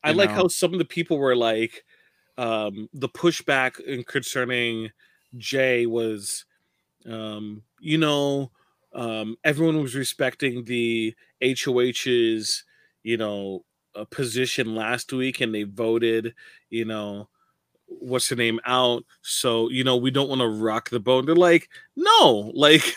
[0.03, 0.37] I like know.
[0.37, 1.85] how some of the people were like,
[2.39, 4.91] um, the pushback in concerning
[5.39, 6.45] Jay was,
[7.07, 8.51] um, you know,
[8.95, 12.65] um, everyone was respecting the HOH's,
[13.03, 16.35] you know, uh, position last week, and they voted,
[16.71, 17.29] you know,
[17.87, 19.05] what's her name out.
[19.23, 21.27] So, you know, we don't want to rock the boat.
[21.27, 22.97] They're like, no, like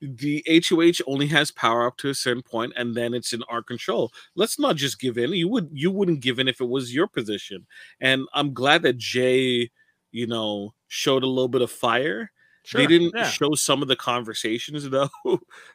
[0.00, 3.62] the HOH only has power up to a certain point and then it's in our
[3.62, 4.12] control.
[4.34, 5.32] Let's not just give in.
[5.32, 7.66] You would you wouldn't give in if it was your position.
[8.00, 9.70] And I'm glad that Jay,
[10.12, 12.30] you know, showed a little bit of fire.
[12.66, 13.28] Sure, They didn't yeah.
[13.28, 15.08] show some of the conversations though,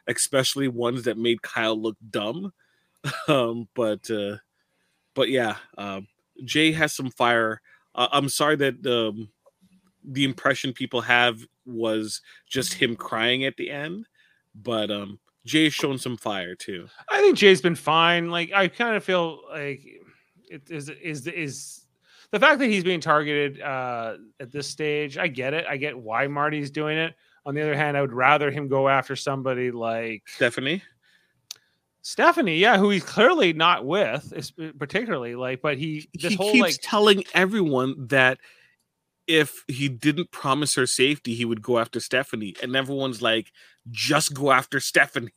[0.06, 2.52] especially ones that made Kyle look dumb.
[3.26, 4.36] Um, but uh,
[5.14, 6.06] but yeah, um,
[6.44, 7.60] Jay has some fire.
[7.96, 9.28] Uh, I'm sorry that um,
[10.04, 14.06] the impression people have was just him crying at the end,
[14.54, 16.86] but um, Jay's shown some fire too.
[17.10, 18.30] I think Jay's been fine.
[18.30, 19.82] Like I kind of feel like
[20.48, 21.86] it is is is
[22.32, 25.18] the fact that he's being targeted uh, at this stage.
[25.18, 25.64] I get it.
[25.68, 27.14] I get why Marty's doing it.
[27.44, 30.82] On the other hand, I would rather him go after somebody like Stephanie,
[32.02, 35.60] Stephanie, yeah, who he's clearly not with, is- particularly like.
[35.60, 38.38] But he this he whole keeps like telling everyone that
[39.26, 43.52] if he didn't promise her safety, he would go after Stephanie, and everyone's like,
[43.90, 45.30] "Just go after Stephanie."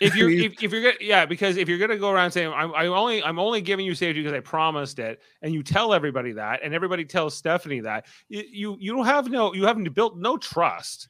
[0.00, 2.74] if you're if, if you're gonna yeah because if you're gonna go around saying I'm,
[2.74, 6.32] I'm only i'm only giving you safety because i promised it and you tell everybody
[6.32, 10.36] that and everybody tells stephanie that you you, don't have no you haven't built no
[10.36, 11.08] trust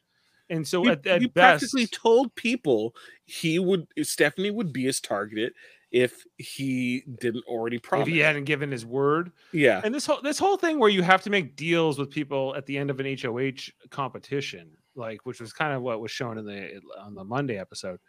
[0.49, 4.83] and so he, at, at he best practically told people he would Stephanie would be
[4.83, 5.53] his target
[5.91, 8.07] if he didn't already promise.
[8.07, 9.31] if he hadn't given his word.
[9.51, 12.55] Yeah, and this whole this whole thing where you have to make deals with people
[12.55, 13.51] at the end of an hoh
[13.89, 17.99] competition like which was kind of what was shown in the on the monday episode.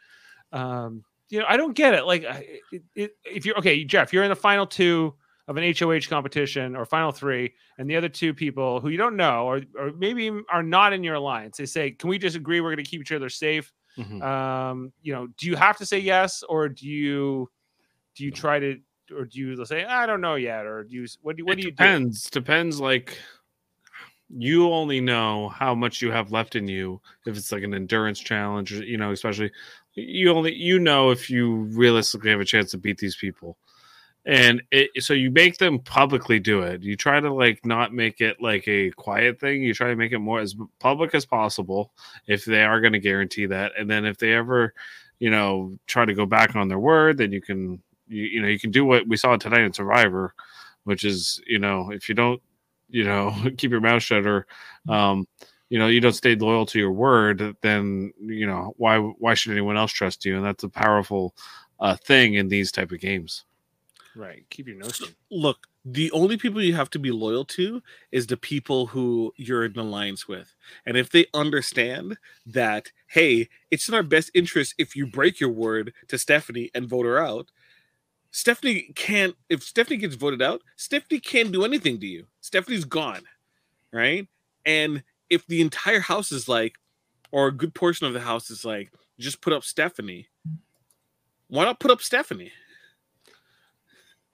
[0.53, 2.05] Um you know i don't get it.
[2.07, 2.23] Like
[2.71, 5.15] it, it, if you're okay jeff you're in the final two
[5.49, 9.17] of an hoh competition or final three and the other two people who you don't
[9.17, 12.61] know or, or maybe are not in your alliance they say can we just agree
[12.61, 13.73] we're going to keep each other safe.
[13.99, 14.23] Mhm.
[14.23, 17.49] um you know do you have to say yes or do you
[18.17, 18.79] do you try to
[19.17, 21.59] or do you say i don't know yet or do you what do you what
[21.59, 22.31] it do you do depends.
[22.31, 22.81] Depends.
[22.81, 23.19] Like
[24.29, 27.01] you only know how much you have left in you.
[27.27, 29.53] If it's like an endurance challenge, you know, especially
[29.95, 33.57] you only you know if you realistically have a chance to beat these people.
[34.25, 36.83] And it, so you make them publicly do it.
[36.83, 39.63] You try to like not make it like a quiet thing.
[39.63, 41.93] You try to make it more as public as possible
[42.27, 43.73] if they are going to guarantee that.
[43.79, 44.75] And then if they ever,
[45.21, 48.49] you know, try to go back on their word, then you can you, you know
[48.49, 50.35] you can do what we saw tonight in Survivor,
[50.85, 52.41] which is you know if you don't
[52.89, 54.47] you know keep your mouth shut or
[54.89, 55.27] um
[55.69, 59.53] you know you don't stay loyal to your word then you know why why should
[59.53, 61.35] anyone else trust you and that's a powerful
[61.81, 63.45] uh thing in these type of games
[64.15, 65.15] right keep your nose clean.
[65.31, 69.65] look, the only people you have to be loyal to is the people who you're
[69.65, 70.53] in alliance with.
[70.85, 75.51] And if they understand that, hey, it's in our best interest if you break your
[75.51, 77.53] word to Stephanie and vote her out,
[78.37, 82.27] Stephanie can't, if Stephanie gets voted out, Stephanie can't do anything to you.
[82.43, 83.23] Stephanie's gone,
[83.95, 84.29] right?
[84.67, 86.75] And if the entire house is like,
[87.33, 90.29] or a good portion of the house is like, just put up Stephanie,
[91.49, 92.53] why not put up Stephanie?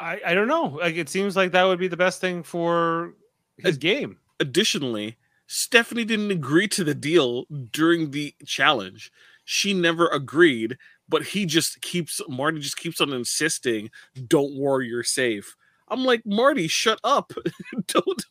[0.00, 0.78] I, I don't know.
[0.80, 3.14] Like it seems like that would be the best thing for
[3.56, 4.18] his game.
[4.40, 9.12] additionally, Stephanie didn't agree to the deal during the challenge.
[9.44, 10.76] She never agreed,
[11.08, 13.90] but he just keeps Marty just keeps on insisting,
[14.28, 15.56] "Don't worry, you're safe."
[15.88, 17.32] I'm like, Marty, shut up.
[17.88, 18.24] Don't.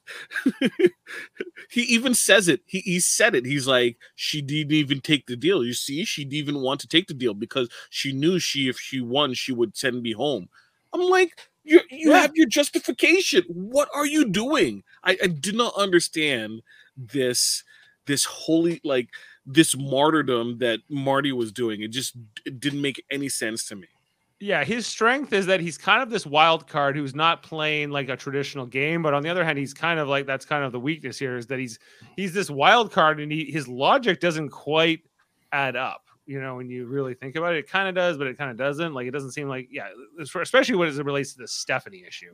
[1.69, 2.61] he even says it.
[2.65, 3.45] He, he said it.
[3.45, 5.63] He's like, she didn't even take the deal.
[5.63, 8.79] You see, she didn't even want to take the deal because she knew she, if
[8.79, 10.49] she won, she would send me home.
[10.93, 12.21] I'm like, you, you Yeah.
[12.21, 13.43] have your justification.
[13.47, 14.83] What are you doing?
[15.03, 16.61] I, I did not understand
[16.97, 17.63] this,
[18.07, 19.09] this holy, like,
[19.45, 21.81] this martyrdom that Marty was doing.
[21.81, 23.87] It just it didn't make any sense to me.
[24.39, 28.09] Yeah, his strength is that he's kind of this wild card who's not playing like
[28.09, 30.71] a traditional game, but on the other hand, he's kind of like that's kind of
[30.71, 31.77] the weakness here is that he's
[32.15, 35.01] he's this wild card and he, his logic doesn't quite
[35.51, 36.07] add up.
[36.25, 38.49] You know, when you really think about it, it kind of does, but it kind
[38.49, 38.93] of doesn't.
[38.93, 42.33] Like it doesn't seem like yeah, especially when it relates to the Stephanie issue.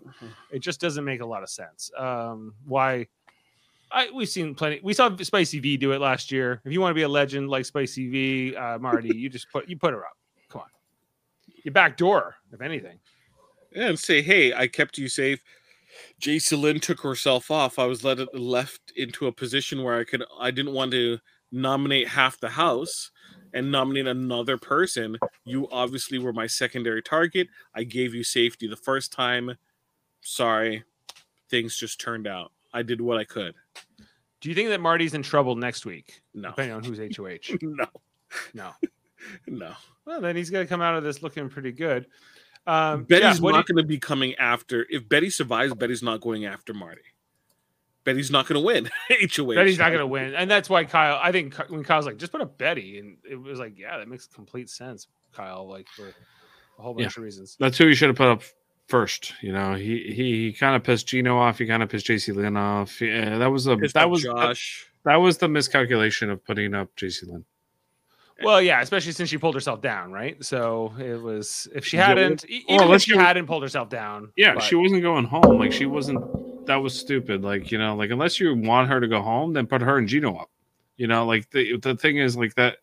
[0.51, 1.91] It just doesn't make a lot of sense.
[1.97, 3.07] Um, why?
[3.97, 4.79] I we've seen plenty.
[4.83, 6.61] We saw Spicy V do it last year.
[6.63, 9.67] If you want to be a legend like Spicy V, uh, Marty, you just put
[9.67, 10.15] you put her up.
[10.49, 10.67] Come on,
[11.63, 12.99] you back door if anything.
[13.71, 15.41] Yeah, and say, hey, I kept you safe.
[16.19, 17.79] Jacey-Lynne took herself off.
[17.79, 21.17] I was let left into a position where I could I didn't want to
[21.51, 23.09] nominate half the house
[23.53, 25.17] and nominate another person.
[25.43, 27.47] You obviously were my secondary target.
[27.73, 29.57] I gave you safety the first time.
[30.21, 30.83] Sorry.
[31.49, 32.51] Things just turned out.
[32.73, 33.55] I did what I could.
[34.39, 36.21] Do you think that Marty's in trouble next week?
[36.33, 36.49] No.
[36.49, 37.57] Depending on who's HOH.
[37.61, 37.85] No.
[38.53, 38.71] No.
[39.47, 39.73] No.
[40.05, 42.05] Well, then he's going to come out of this looking pretty good.
[42.67, 44.85] Um, Betty's yeah, what not going to be coming after.
[44.89, 47.01] If Betty survives, Betty's not going after Marty.
[48.03, 48.89] Betty's not going to win.
[49.09, 49.55] HOH.
[49.55, 51.19] Betty's not going to win, and that's why Kyle.
[51.21, 54.07] I think when Kyle's like, just put up Betty, and it was like, yeah, that
[54.07, 55.67] makes complete sense, Kyle.
[55.67, 56.07] Like for
[56.79, 57.57] a whole bunch of reasons.
[57.59, 58.43] That's who he should have put up
[58.87, 59.33] first.
[59.41, 61.57] You know, he he, he kind of pissed Gino off.
[61.59, 63.01] He kind of pissed Jacey-Lynne off.
[63.01, 64.87] Yeah, that was a Pissed that was Josh.
[65.03, 67.45] that was the miscalculation of putting up Jacey-Lynne.
[68.43, 70.43] Well, yeah, especially since she pulled herself down, right?
[70.45, 74.31] So it was if she hadn't, well, even if unless she hadn't pulled herself down,
[74.37, 75.57] Yeah, but- she wasn't going home.
[75.57, 76.65] Like she wasn't.
[76.67, 77.43] That was stupid.
[77.43, 80.07] Like you know, like unless you want her to go home, then put her and
[80.07, 80.49] Gino up.
[80.97, 82.77] You know, like the the thing is like that.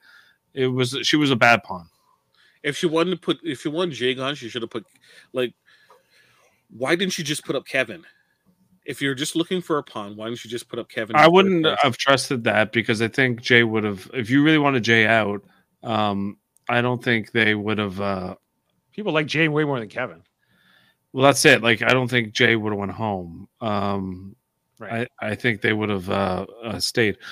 [0.54, 1.88] It was she was a bad pawn.
[2.62, 4.86] If she wanted to put, if she wanted Jake on, she should have put,
[5.34, 5.52] like,
[6.70, 8.04] why didn't you just put up Kevin?
[8.84, 11.16] If you're just looking for a pawn, why didn't you just put up Kevin?
[11.16, 14.10] I wouldn't have trusted that because I think Jay would have.
[14.12, 15.42] If you really wanted Jay out,
[15.82, 16.36] um,
[16.68, 18.00] I don't think they would have.
[18.00, 18.34] Uh,
[18.92, 20.22] people like Jay way more than Kevin.
[21.12, 21.62] well, that's it.
[21.62, 23.48] Like I don't think Jay would have went home.
[23.60, 24.36] Um,
[24.78, 25.08] Right.
[25.20, 27.18] I, I think they would have uh, uh, stayed.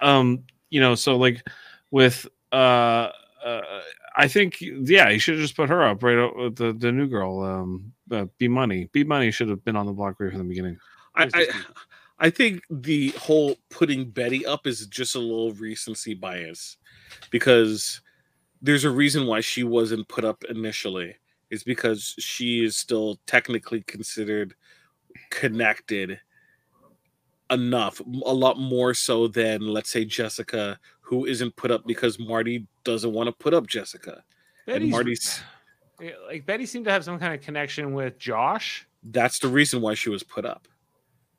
[0.00, 1.46] Um, you know, so like
[1.90, 3.10] with uh,
[3.44, 3.60] uh,
[4.16, 6.90] I think yeah, you should have just put her up right out with the the
[6.90, 7.42] new girl.
[7.42, 10.44] Um, uh, B Money, B Money should have been on the block right from the
[10.44, 10.78] beginning.
[11.14, 11.46] I, I,
[12.18, 16.76] I think the whole putting Betty up is just a little recency bias
[17.30, 18.00] because
[18.62, 21.16] there's a reason why she wasn't put up initially.
[21.48, 24.54] Is because she is still technically considered
[25.30, 26.18] connected
[27.50, 32.66] enough, a lot more so than let's say Jessica, who isn't put up because Marty
[32.82, 34.24] doesn't want to put up Jessica.
[34.66, 35.44] And Marty's yeah,
[36.28, 39.94] like Betty seemed to have some kind of connection with Josh that's the reason why
[39.94, 40.66] she was put up.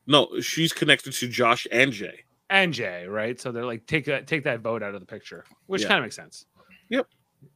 [0.06, 2.24] No, she's connected to Josh and Jay.
[2.50, 3.38] and Jay, right?
[3.42, 5.90] So they're like take that take that vote out of the picture, which Yeah.
[5.90, 6.46] kind of makes sense.
[6.90, 7.08] Yep.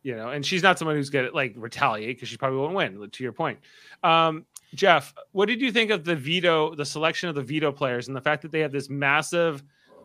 [0.04, 3.10] You know, and she's not someone who's gonna like retaliate because she probably won't win.
[3.10, 3.60] To your point,
[4.04, 8.08] um, Jeff, what did you think of the veto, the selection of the veto players,
[8.10, 9.64] and the fact that they have this massive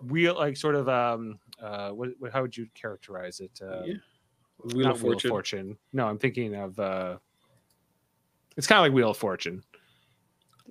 [0.09, 3.59] wheel, like sort of um, uh, what, what how would you characterize it?
[3.61, 3.95] Uh, Yeah.
[4.65, 5.29] Wheel not of Wheel Fortune.
[5.29, 5.79] of Fortune.
[5.93, 6.79] No, I'm thinking of.
[6.79, 7.19] uh
[8.57, 9.63] It's kind of like Wheel of Fortune.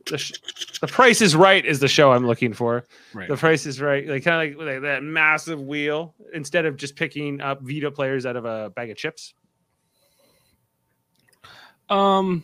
[0.08, 0.34] The, sh-
[0.82, 2.86] the Price is Right is the show I'm looking for.
[3.14, 3.28] Right.
[3.28, 6.14] The Price is Right, like kind of like, like that massive wheel.
[6.34, 9.34] Instead of just picking up veto players out of a bag of chips.
[11.90, 12.44] Um,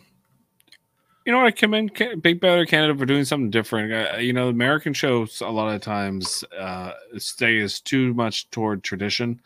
[1.24, 1.46] you know what?
[1.46, 3.92] I commend Ca- Big Brother Canada for doing something different.
[3.92, 9.40] Uh, you know, American shows a lot of times uh, stays too much toward tradition,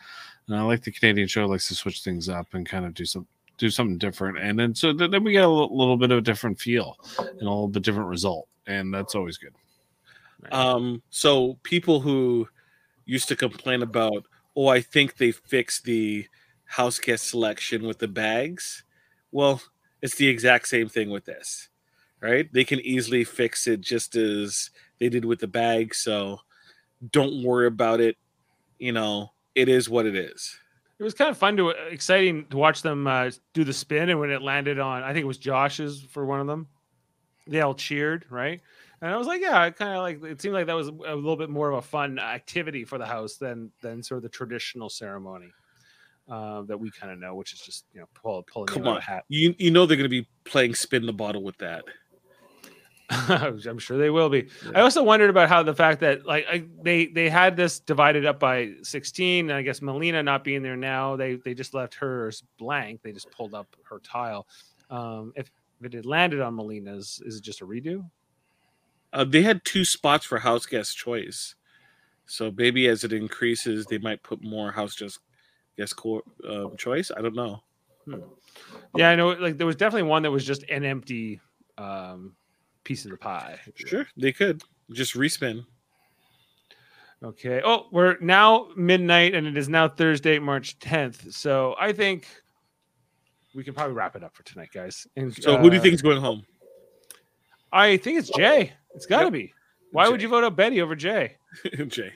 [0.46, 3.04] and I like the Canadian show likes to switch things up and kind of do
[3.04, 3.26] some
[3.58, 6.18] do something different, and then so th- then we get a little, little bit of
[6.18, 9.54] a different feel and a little bit different result, and that's always good.
[10.52, 12.48] Um, so people who
[13.06, 16.26] used to complain about, oh, I think they fixed the
[16.64, 18.84] house guest selection with the bags.
[19.32, 19.62] Well,
[20.02, 21.68] it's the exact same thing with this,
[22.20, 22.52] right?
[22.52, 25.94] They can easily fix it just as they did with the bag.
[25.94, 26.40] So
[27.12, 28.16] don't worry about it.
[28.78, 30.56] You know, it is what it is.
[30.98, 34.20] It was kind of fun to exciting to watch them uh, do the spin, and
[34.20, 36.68] when it landed on, I think it was Josh's for one of them.
[37.48, 38.60] They all cheered, right?
[39.02, 41.14] And I was like, yeah, I kind of like it seemed like that was a
[41.14, 44.28] little bit more of a fun activity for the house than than sort of the
[44.30, 45.50] traditional ceremony
[46.30, 48.88] uh, that we kind of know, which is just you know pull, pulling Come you
[48.88, 48.98] out on.
[48.98, 49.24] a hat.
[49.28, 51.84] You you know they're going to be playing spin the bottle with that.
[53.10, 54.48] I'm sure they will be.
[54.74, 58.26] I also wondered about how the fact that like I, they they had this divided
[58.26, 61.94] up by 16, and I guess Melina not being there now, they they just left
[61.94, 63.02] hers blank.
[63.02, 64.48] They just pulled up her tile.
[64.90, 68.08] Um, if, if it had landed on Melina's, is it just a redo?
[69.12, 71.54] Uh, they had two spots for house guest choice,
[72.26, 75.20] so maybe as it increases, they might put more house just
[75.76, 77.12] guest co- um, choice.
[77.16, 77.62] I don't know.
[78.96, 79.28] Yeah, I know.
[79.30, 81.40] Like there was definitely one that was just an empty
[81.78, 82.34] um,
[82.86, 83.58] piece of the pie.
[83.66, 83.90] if you will.
[83.90, 85.64] Sure, they could just respin.
[87.22, 87.60] Okay.
[87.64, 91.32] Oh, we're now midnight, and it is now Thursday, March 10th.
[91.32, 92.26] So I think
[93.54, 95.06] we can probably wrap it up for tonight, guys.
[95.16, 96.44] And, So who do you uh, think is going home?
[97.72, 98.72] I think it's Jay.
[98.94, 99.32] It's got to Yep.
[99.32, 99.52] be.
[99.92, 101.36] Why would you vote up Betty over Jay?
[101.88, 102.12] Jay.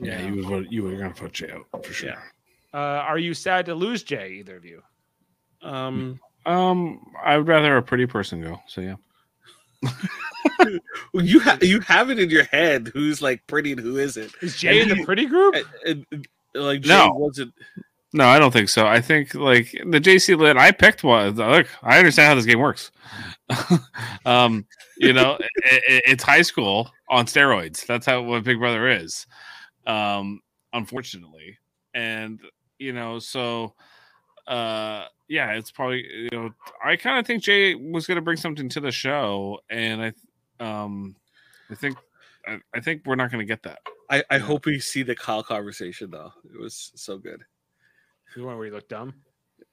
[0.00, 2.10] Yeah, you would vote, you were going to put Jay out for sure.
[2.10, 2.20] Yeah.
[2.72, 4.30] Uh, are you sad to lose Jay?
[4.40, 4.82] Either of you?
[5.62, 8.60] Um, Um, I would rather a pretty person go.
[8.68, 8.94] So yeah.
[11.12, 14.32] Well, you have you have it in your head who's like pretty and who isn't.
[14.42, 15.54] Is Jay in the pretty group?
[15.84, 17.12] And- and, like Jay No.
[17.12, 17.52] wasn't.
[18.12, 18.86] No, I don't think so.
[18.86, 21.34] I think like the JC Lit, I picked one.
[21.34, 22.90] Look, I understand how this game works.
[24.24, 24.66] um,
[24.96, 27.84] you know, i i it's high school on steroids.
[27.84, 29.26] That's how what Big Brother is.
[29.86, 30.40] Um,
[30.72, 31.58] unfortunately,
[31.92, 32.40] and
[32.78, 33.74] you know, so
[34.46, 36.50] uh, yeah, it's probably you know,
[36.84, 40.02] I kind of think Jay was going to bring something to the show, and
[40.60, 41.16] I, um,
[41.70, 41.96] I think
[42.46, 43.80] I, I think we're not going to get that.
[44.08, 44.38] I, I Yeah.
[44.40, 46.32] hope we see the Kyle conversation though.
[46.44, 47.42] It was so good.
[48.36, 49.14] The one where he looked dumb.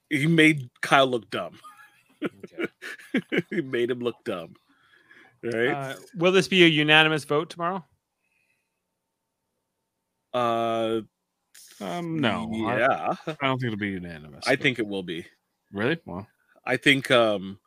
[0.10, 1.60] He made Kyle look dumb.
[2.24, 3.42] Okay.
[3.50, 4.56] he made him look dumb.
[5.44, 5.70] Right?
[5.70, 7.86] Uh, will this be a unanimous vote tomorrow?
[10.34, 11.02] Uh,
[11.82, 14.46] Um, no, yeah, I don't think it'll be unanimous.
[14.48, 15.26] I but- think it will be.
[15.72, 15.98] really.
[16.06, 16.28] Well,
[16.66, 17.60] I think um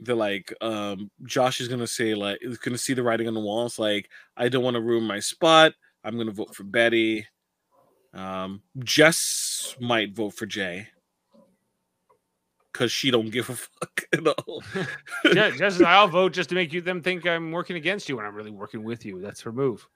[0.00, 3.40] the like um Josh is gonna say like is gonna see the writing on the
[3.40, 3.66] wall.
[3.66, 5.74] It's like I don't want to ruin my spot.
[6.04, 7.26] I'm gonna vote for Betty.
[8.14, 10.88] Um Jess might vote for Jay.
[12.72, 14.62] Cause she don't give a fuck at all.
[15.32, 18.24] yeah, just I'll vote just to make you them think I'm working against you when
[18.24, 19.20] I'm really working with you.
[19.20, 19.86] That's her move.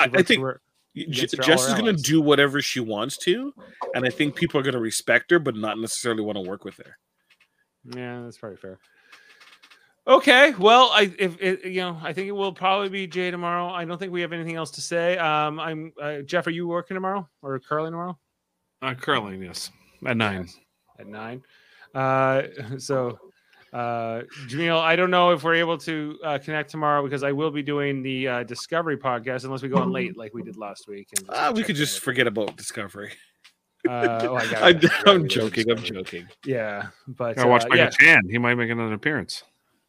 [0.00, 0.60] She I- I think- for- Je- her-
[0.96, 1.34] Jess
[1.68, 3.54] is gonna do whatever she wants to,
[3.94, 6.76] and I think people are gonna respect her, but not necessarily want to work with
[6.78, 6.98] her.
[7.84, 8.78] Yeah, that's probably fair.
[10.06, 13.68] Okay, well, I if it, you know, I think it will probably be Jay tomorrow.
[13.68, 15.16] I don't think we have anything else to say.
[15.18, 16.46] Um, I'm uh, Jeff.
[16.46, 18.18] Are you working tomorrow or curling tomorrow
[18.82, 19.70] uh, curling, yes,
[20.06, 20.48] at nine.
[20.98, 21.42] at nine?
[21.94, 22.42] Uh,
[22.78, 23.18] so,
[23.72, 27.50] uh, Jamil, I don't know if we're able to uh, connect tomorrow because I will
[27.50, 30.88] be doing the uh, Discovery podcast unless we go on late like we did last
[30.88, 31.08] week.
[31.16, 33.12] And just Ah, we could just with- forget about Discovery.
[33.88, 34.90] Uh, oh, I got I'm, it.
[35.06, 35.70] I'm We did joking.
[35.70, 36.28] I'm joking.
[36.44, 37.90] Yeah, but I watch uh, Michael yeah.
[37.90, 38.28] Chan.
[38.28, 39.42] He might make another appearance.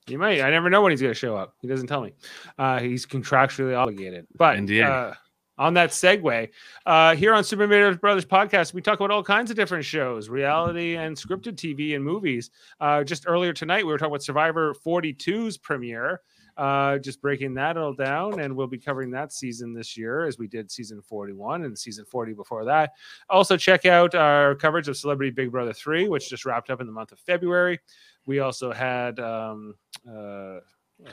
[0.07, 0.41] He might.
[0.41, 1.55] I never know when he's going to show up.
[1.61, 2.13] He doesn't tell me.
[2.57, 4.27] Uh, he's contractually obligated.
[4.35, 4.85] But NDA.
[4.85, 5.13] uh,
[5.61, 6.49] on that segue,
[6.87, 10.27] uh, here on Super Mario Brothers podcast, we talk about all kinds of different shows,
[10.27, 12.49] reality and scripted TV and movies.
[12.79, 16.21] Uh, just earlier tonight, we were talking about Survivor 42's premiere.
[16.57, 20.37] Uh, just breaking that all down, and we'll be covering that season this year as
[20.37, 22.93] we did season 41 and season 40 before that.
[23.29, 26.87] Also, check out our coverage of Celebrity Big Brother 3, which just wrapped up in
[26.87, 27.79] the month of February.
[28.25, 29.75] We also had um,
[30.07, 30.57] uh,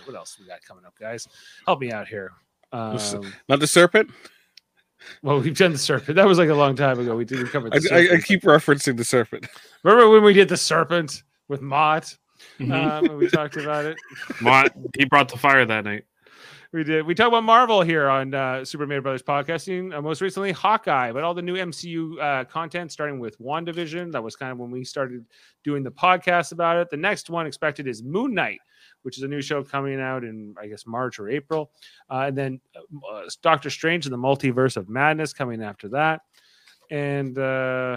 [0.06, 1.28] what else we got coming up, guys?
[1.66, 2.32] Help me out here.
[2.72, 2.98] Um,
[3.48, 4.10] Not the serpent.
[5.22, 6.16] Well, we've done the serpent.
[6.16, 7.16] That was like a long time ago.
[7.16, 7.74] We did we covered.
[7.74, 9.46] I, The I, I keep referencing the serpent.
[9.82, 12.16] Remember when we did the serpent with Mott?
[12.58, 12.72] Mhm.
[12.72, 13.96] Um, and we talked about it.
[14.40, 16.04] Mott, he brought the fire that night.
[16.70, 17.06] We did.
[17.06, 19.96] We talked about Marvel here on uh, Super Mario Brothers podcasting.
[19.96, 24.12] Uh, most recently, Hawkeye, but all the new MCU uh, content, starting with WandaVision.
[24.12, 25.24] That was kind of when we started
[25.64, 26.90] doing the podcast about it.
[26.90, 28.60] The next one expected is Moon Knight,
[29.00, 31.70] which is a new show coming out in, I guess, March or April.
[32.10, 32.60] Uh, and then
[33.10, 36.20] uh, Doctor Strange and the Multiverse of Madness coming after that.
[36.90, 37.96] And uh,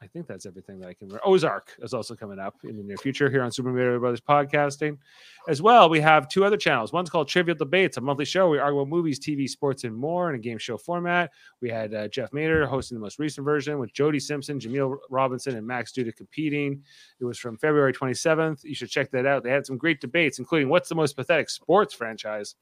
[0.00, 1.08] I think that's everything that I can.
[1.08, 1.26] remember.
[1.26, 4.96] Ozark is also coming up in the near future here on Super Mario Brothers podcasting.
[5.48, 6.92] As well, we have two other channels.
[6.92, 8.48] One's called Trivial Debates, a monthly show.
[8.48, 11.32] We argue about movies, TV, sports, and more in a game show format.
[11.60, 15.56] We had uh, Jeff Mader hosting the most recent version with Jody Simpson, Jameel Robinson,
[15.56, 16.84] and Max Duda competing.
[17.20, 18.62] It was from February 27th.
[18.62, 19.42] You should check that out.
[19.42, 22.54] They had some great debates, including what's the most pathetic sports franchise.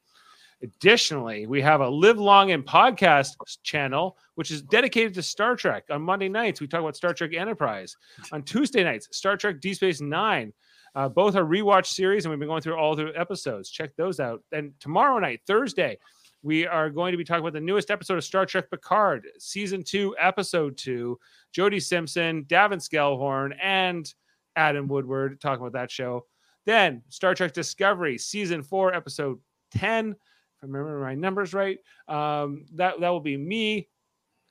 [0.63, 5.83] Additionally, we have a live long and podcast channel, which is dedicated to Star Trek.
[5.91, 7.95] On Monday nights, we talk about Star Trek Enterprise.
[8.31, 10.51] On Tuesday nights, Star Trek Deep Space Nine.
[10.95, 13.69] Uh, both are rewatch series, and we've been going through all the episodes.
[13.69, 14.41] Check those out.
[14.51, 15.99] And tomorrow night, Thursday,
[16.41, 19.83] we are going to be talking about the newest episode of Star Trek Picard, season
[19.83, 21.19] two, episode two.
[21.55, 24.11] Jodie Simpson, Davin Skellhorn, and
[24.55, 26.25] Adam Woodward talking about that show.
[26.65, 29.39] Then Star Trek Discovery, season four, episode
[29.71, 30.15] 10.
[30.57, 33.89] If I remember my numbers right, um, that, that will be me,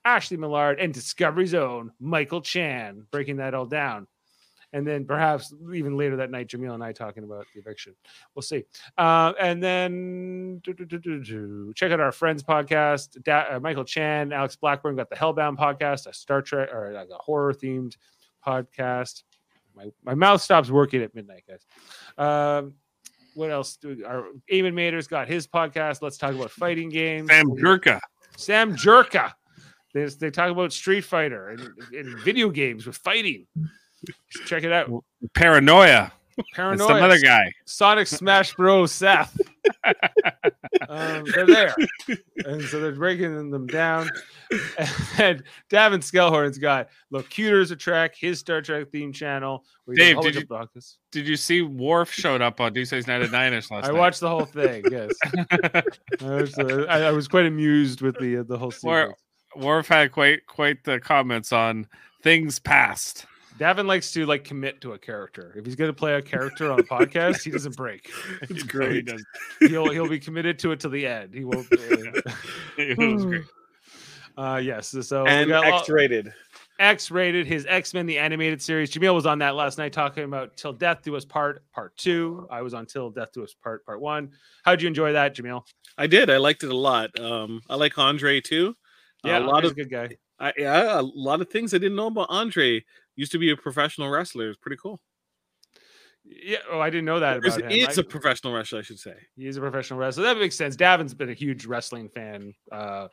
[0.05, 4.07] Ashley Millard, and Discovery Zone Michael Chan breaking that all down.
[4.73, 7.95] And then perhaps even later that night, Jamil and I talking about the eviction.
[8.35, 8.65] We'll see.
[8.97, 13.21] Uh, and then check out our friends podcast.
[13.23, 17.09] Da- uh, Michael Chan, Alex Blackburn got the Hellbound podcast, a Star Trek or like
[17.09, 17.95] a horror themed
[18.45, 19.23] podcast.
[19.73, 21.65] My, my mouth stops working at midnight, guys.
[22.17, 22.73] Um,
[23.37, 23.77] what else?
[23.77, 26.01] Do, our Eamon Mader's got his podcast.
[26.01, 27.29] Let's talk about fighting games.
[27.29, 27.99] Sam Jerka.
[28.35, 29.31] Sam Jerka.
[29.93, 33.45] They, they talk about Street Fighter and, and video games with fighting.
[34.45, 34.89] Check it out.
[35.35, 36.11] Paranoia.
[36.53, 36.87] Paranoia.
[36.87, 37.51] some other guy.
[37.65, 38.91] Sonic Smash Bros.
[38.91, 39.39] Seth.
[40.89, 41.75] um, they're there,
[42.45, 44.09] and so they're breaking them down.
[45.19, 49.65] And Davin Skellhorn's got Locutors of Trek, his Star Trek theme channel.
[49.85, 50.95] where he does a Dave, did podcasts.
[51.11, 53.89] Did you see Worf showed up on Tuesday's Night at Nine-ish last night?
[53.89, 53.99] I night?
[53.99, 54.85] watched the whole thing.
[54.89, 55.11] Yes,
[55.73, 55.83] I
[56.21, 59.15] was, uh, I, I was quite amused with the uh, the whole sequence.
[59.55, 61.87] Worf had quite quite the comments on
[62.21, 63.25] things past.
[63.57, 65.53] Davin likes to like commit to a character.
[65.55, 68.09] If he's going to play a character on a podcast, he doesn't break.
[68.41, 69.05] It's he great.
[69.05, 69.23] does-
[69.59, 71.33] He'll he'll be committed to it to the end.
[71.33, 71.67] He won't.
[72.77, 73.43] It was great.
[74.37, 74.95] Uh, yes.
[75.01, 76.31] So we and X-rated.
[76.79, 78.91] X rated, his X Men the animated series.
[78.91, 82.47] Jamil was on that last night talking about Till Death Do Us Part Part Two.
[82.51, 84.29] I was on Till Death Do Us Part Part One.
[84.63, 85.63] How'd you enjoy that, Jamil?
[85.97, 86.29] I did.
[86.29, 87.19] I liked it a lot.
[87.19, 88.75] Um, I like Andre too.
[89.23, 90.17] Yeah, a lot Andre's of a good guy.
[90.39, 92.85] I, yeah, a lot of things I didn't know about Andre.
[93.17, 94.47] Used to be a professional wrestler.
[94.49, 95.01] It's pretty cool.
[96.23, 97.79] Yeah, oh, I didn't know that It's, about him.
[97.79, 99.15] it's I- a professional wrestler, I should say.
[99.35, 100.23] He's a professional wrestler.
[100.23, 100.75] That makes sense.
[100.75, 102.53] Davin's been a huge wrestling fan.
[102.71, 103.07] Uh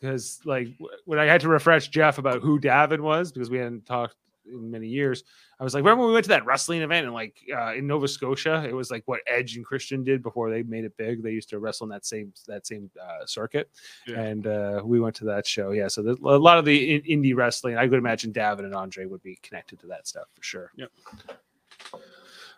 [0.00, 3.58] because like w- when I had to refresh Jeff about who Davin was, because we
[3.58, 4.16] hadn't talked
[4.46, 5.24] in many years,
[5.58, 7.86] I was like, remember when we went to that wrestling event in like uh, in
[7.86, 8.64] Nova Scotia?
[8.68, 11.22] It was like what Edge and Christian did before they made it big.
[11.22, 13.70] They used to wrestle in that same that same uh, circuit,
[14.06, 14.20] Yeah.
[14.20, 15.70] and uh, we went to that show.
[15.72, 19.04] Yeah, so a lot of the in- indie wrestling, I could imagine Davin and Andre
[19.06, 20.72] would be connected to that stuff for sure.
[20.76, 20.90] Yep.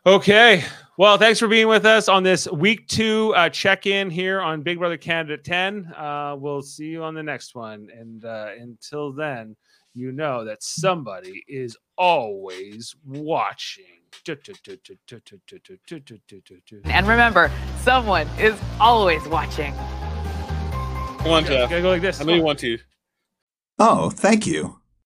[0.04, 0.64] Okay.
[0.96, 4.60] Well, thanks for being with us on this week two uh, check in here on
[4.60, 5.86] Big Brother Canada 10.
[5.96, 7.88] Uh, we'll see you on the next one.
[7.96, 9.54] And uh, until then,
[9.94, 13.84] you know that somebody is always watching.
[16.84, 19.74] And remember, someone is always watching.
[19.74, 21.70] Come on, Jeff.
[21.70, 22.20] Gotta go like this.
[22.20, 22.78] I know you want to.
[23.78, 24.81] Oh, thank you.